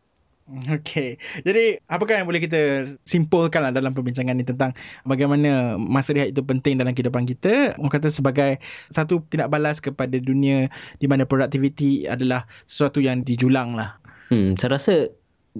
Okay. 0.49 1.21
Jadi, 1.45 1.77
apakah 1.85 2.17
yang 2.17 2.25
boleh 2.25 2.41
kita 2.41 2.89
simpulkan 3.05 3.69
lah 3.69 3.69
dalam 3.69 3.93
perbincangan 3.93 4.33
ni 4.33 4.41
tentang 4.41 4.73
bagaimana 5.05 5.77
masa 5.77 6.17
rehat 6.17 6.33
itu 6.33 6.41
penting 6.41 6.81
dalam 6.81 6.97
kehidupan 6.97 7.29
kita. 7.29 7.77
Orang 7.77 7.93
kata 7.93 8.09
sebagai 8.09 8.57
satu 8.89 9.21
tindak 9.29 9.53
balas 9.53 9.77
kepada 9.77 10.17
dunia 10.17 10.65
di 10.97 11.05
mana 11.05 11.21
produktiviti 11.21 12.09
adalah 12.09 12.49
sesuatu 12.65 12.97
yang 12.97 13.21
dijulang 13.21 13.77
lah. 13.77 13.93
Hmm, 14.33 14.57
saya 14.57 14.73
rasa 14.73 14.93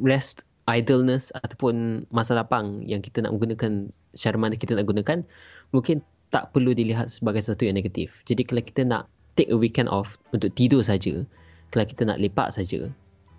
rest, 0.01 0.41
idleness 0.69 1.33
ataupun 1.41 2.05
masa 2.13 2.37
lapang 2.37 2.85
yang 2.85 3.01
kita 3.01 3.25
nak 3.25 3.33
menggunakan 3.33 3.89
cara 4.13 4.37
mana 4.37 4.53
kita 4.53 4.77
nak 4.77 4.85
gunakan 4.85 5.25
mungkin 5.73 6.05
tak 6.29 6.53
perlu 6.53 6.77
dilihat 6.77 7.09
sebagai 7.09 7.41
sesuatu 7.41 7.65
yang 7.65 7.73
negatif. 7.73 8.21
Jadi 8.29 8.45
kalau 8.45 8.61
kita 8.61 8.85
nak 8.85 9.09
take 9.33 9.49
a 9.49 9.57
weekend 9.57 9.89
off 9.89 10.21
untuk 10.29 10.53
tidur 10.53 10.85
saja, 10.85 11.25
kalau 11.73 11.85
kita 11.89 12.05
nak 12.05 12.21
lepak 12.21 12.53
saja, 12.53 12.85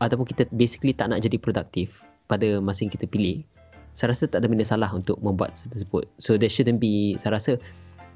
ataupun 0.02 0.26
kita 0.26 0.48
basically 0.56 0.90
tak 0.90 1.12
nak 1.12 1.22
jadi 1.22 1.38
produktif 1.38 2.02
pada 2.26 2.58
masa 2.58 2.88
yang 2.88 2.92
kita 2.92 3.06
pilih 3.06 3.44
saya 3.92 4.14
rasa 4.14 4.30
tak 4.30 4.42
ada 4.42 4.48
benda 4.48 4.64
salah 4.64 4.88
untuk 4.90 5.18
membuat 5.20 5.54
tersebut 5.58 6.08
so 6.16 6.38
there 6.38 6.50
shouldn't 6.50 6.80
be 6.80 7.18
saya 7.20 7.36
rasa 7.36 7.60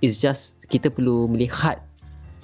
it's 0.01 0.23
just 0.23 0.57
kita 0.73 0.89
perlu 0.89 1.29
melihat 1.29 1.83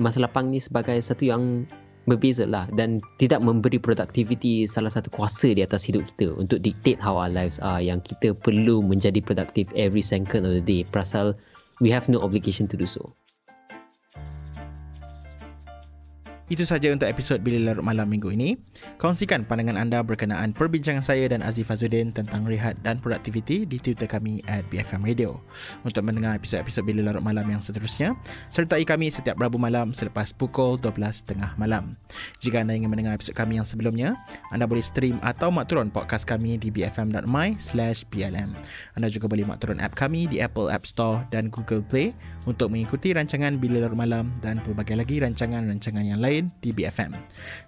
masa 0.03 0.21
lapang 0.21 0.51
ni 0.51 0.59
sebagai 0.61 0.99
satu 1.01 1.29
yang 1.29 1.65
berbeza 2.11 2.43
lah 2.43 2.67
dan 2.75 2.99
tidak 3.23 3.39
memberi 3.39 3.79
productivity 3.79 4.67
salah 4.67 4.91
satu 4.91 5.07
kuasa 5.15 5.55
di 5.55 5.63
atas 5.63 5.87
hidup 5.87 6.03
kita 6.03 6.35
untuk 6.35 6.59
dictate 6.59 6.99
how 6.99 7.15
our 7.15 7.31
lives 7.31 7.63
are 7.63 7.79
yang 7.79 8.03
kita 8.03 8.35
perlu 8.43 8.83
menjadi 8.83 9.23
produktif 9.23 9.71
every 9.79 10.03
second 10.03 10.43
of 10.43 10.51
the 10.51 10.65
day 10.65 10.83
perasal 10.91 11.31
we 11.79 11.87
have 11.87 12.11
no 12.11 12.19
obligation 12.19 12.67
to 12.67 12.75
do 12.75 12.85
so 12.85 13.07
Itu 16.51 16.67
saja 16.67 16.91
untuk 16.91 17.07
episod 17.07 17.39
Bila 17.47 17.71
Larut 17.71 17.87
Malam 17.87 18.11
minggu 18.11 18.35
ini. 18.35 18.59
Kongsikan 19.01 19.49
pandangan 19.49 19.81
anda 19.81 20.05
berkenaan 20.05 20.53
perbincangan 20.53 21.01
saya 21.01 21.25
dan 21.29 21.41
Aziz 21.41 21.65
Fazuddin 21.65 22.13
tentang 22.13 22.45
rehat 22.45 22.77
dan 22.85 23.01
produktiviti 23.01 23.65
di 23.65 23.81
Twitter 23.81 24.05
kami 24.05 24.45
at 24.45 24.65
BFM 24.69 25.01
Radio. 25.05 25.41
Untuk 25.85 26.05
mendengar 26.05 26.37
episod-episod 26.37 26.85
Bila 26.85 27.09
Larut 27.09 27.25
Malam 27.25 27.49
yang 27.49 27.63
seterusnya, 27.65 28.13
sertai 28.53 28.85
kami 28.85 29.09
setiap 29.09 29.41
Rabu 29.41 29.57
malam 29.57 29.93
selepas 29.97 30.33
pukul 30.37 30.77
12.30 30.81 31.57
malam. 31.57 31.97
Jika 32.45 32.61
anda 32.61 32.77
ingin 32.77 32.93
mendengar 32.93 33.17
episod 33.17 33.33
kami 33.33 33.57
yang 33.57 33.69
sebelumnya, 33.69 34.17
anda 34.53 34.65
boleh 34.69 34.85
stream 34.85 35.17
atau 35.21 35.49
mak 35.49 35.69
turun 35.69 35.89
podcast 35.89 36.25
kami 36.29 36.57
di 36.57 36.69
bfm.my 36.69 37.57
slash 37.61 38.05
blm. 38.09 38.53
Anda 38.97 39.09
juga 39.09 39.29
boleh 39.29 39.45
mak 39.45 39.65
turun 39.65 39.81
app 39.81 39.97
kami 39.97 40.29
di 40.29 40.41
Apple 40.45 40.69
App 40.69 40.85
Store 40.85 41.25
dan 41.33 41.49
Google 41.53 41.85
Play 41.85 42.13
untuk 42.45 42.73
mengikuti 42.73 43.13
rancangan 43.17 43.57
Bila 43.57 43.85
Larut 43.85 43.99
Malam 43.99 44.33
dan 44.45 44.61
pelbagai 44.61 44.97
lagi 44.97 45.21
rancangan-rancangan 45.21 46.05
yang 46.05 46.21
lain 46.21 46.49
di 46.65 46.73
BFM. 46.73 47.17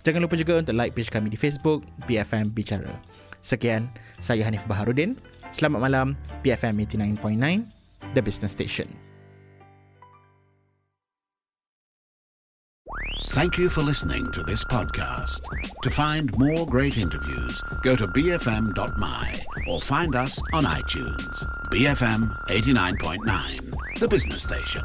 Jangan 0.04 0.20
lupa 0.20 0.34
juga 0.38 0.60
untuk 0.60 0.74
like 0.76 0.94
page 1.02 1.10
kami 1.10 1.34
di 1.34 1.38
Facebook 1.38 1.82
BFM 2.06 2.54
Bicara. 2.54 2.94
Sekian, 3.42 3.90
saya 4.22 4.46
Hanif 4.46 4.62
Baharudin. 4.70 5.18
Selamat 5.50 5.90
malam, 5.90 6.14
BFM 6.46 6.78
89.9, 7.18 8.14
The 8.14 8.22
Business 8.22 8.54
Station. 8.54 8.86
Thank 13.34 13.56
you 13.58 13.66
for 13.72 13.82
listening 13.82 14.22
to 14.36 14.44
this 14.46 14.62
podcast. 14.62 15.40
To 15.82 15.90
find 15.90 16.30
more 16.38 16.68
great 16.68 17.00
interviews, 17.00 17.56
go 17.82 17.96
to 17.96 18.06
bfm.my 18.14 19.26
or 19.66 19.80
find 19.80 20.14
us 20.14 20.38
on 20.52 20.68
iTunes. 20.68 21.34
BFM 21.72 22.28
89.9, 22.52 23.98
the 23.98 24.06
business 24.06 24.44
station. 24.44 24.84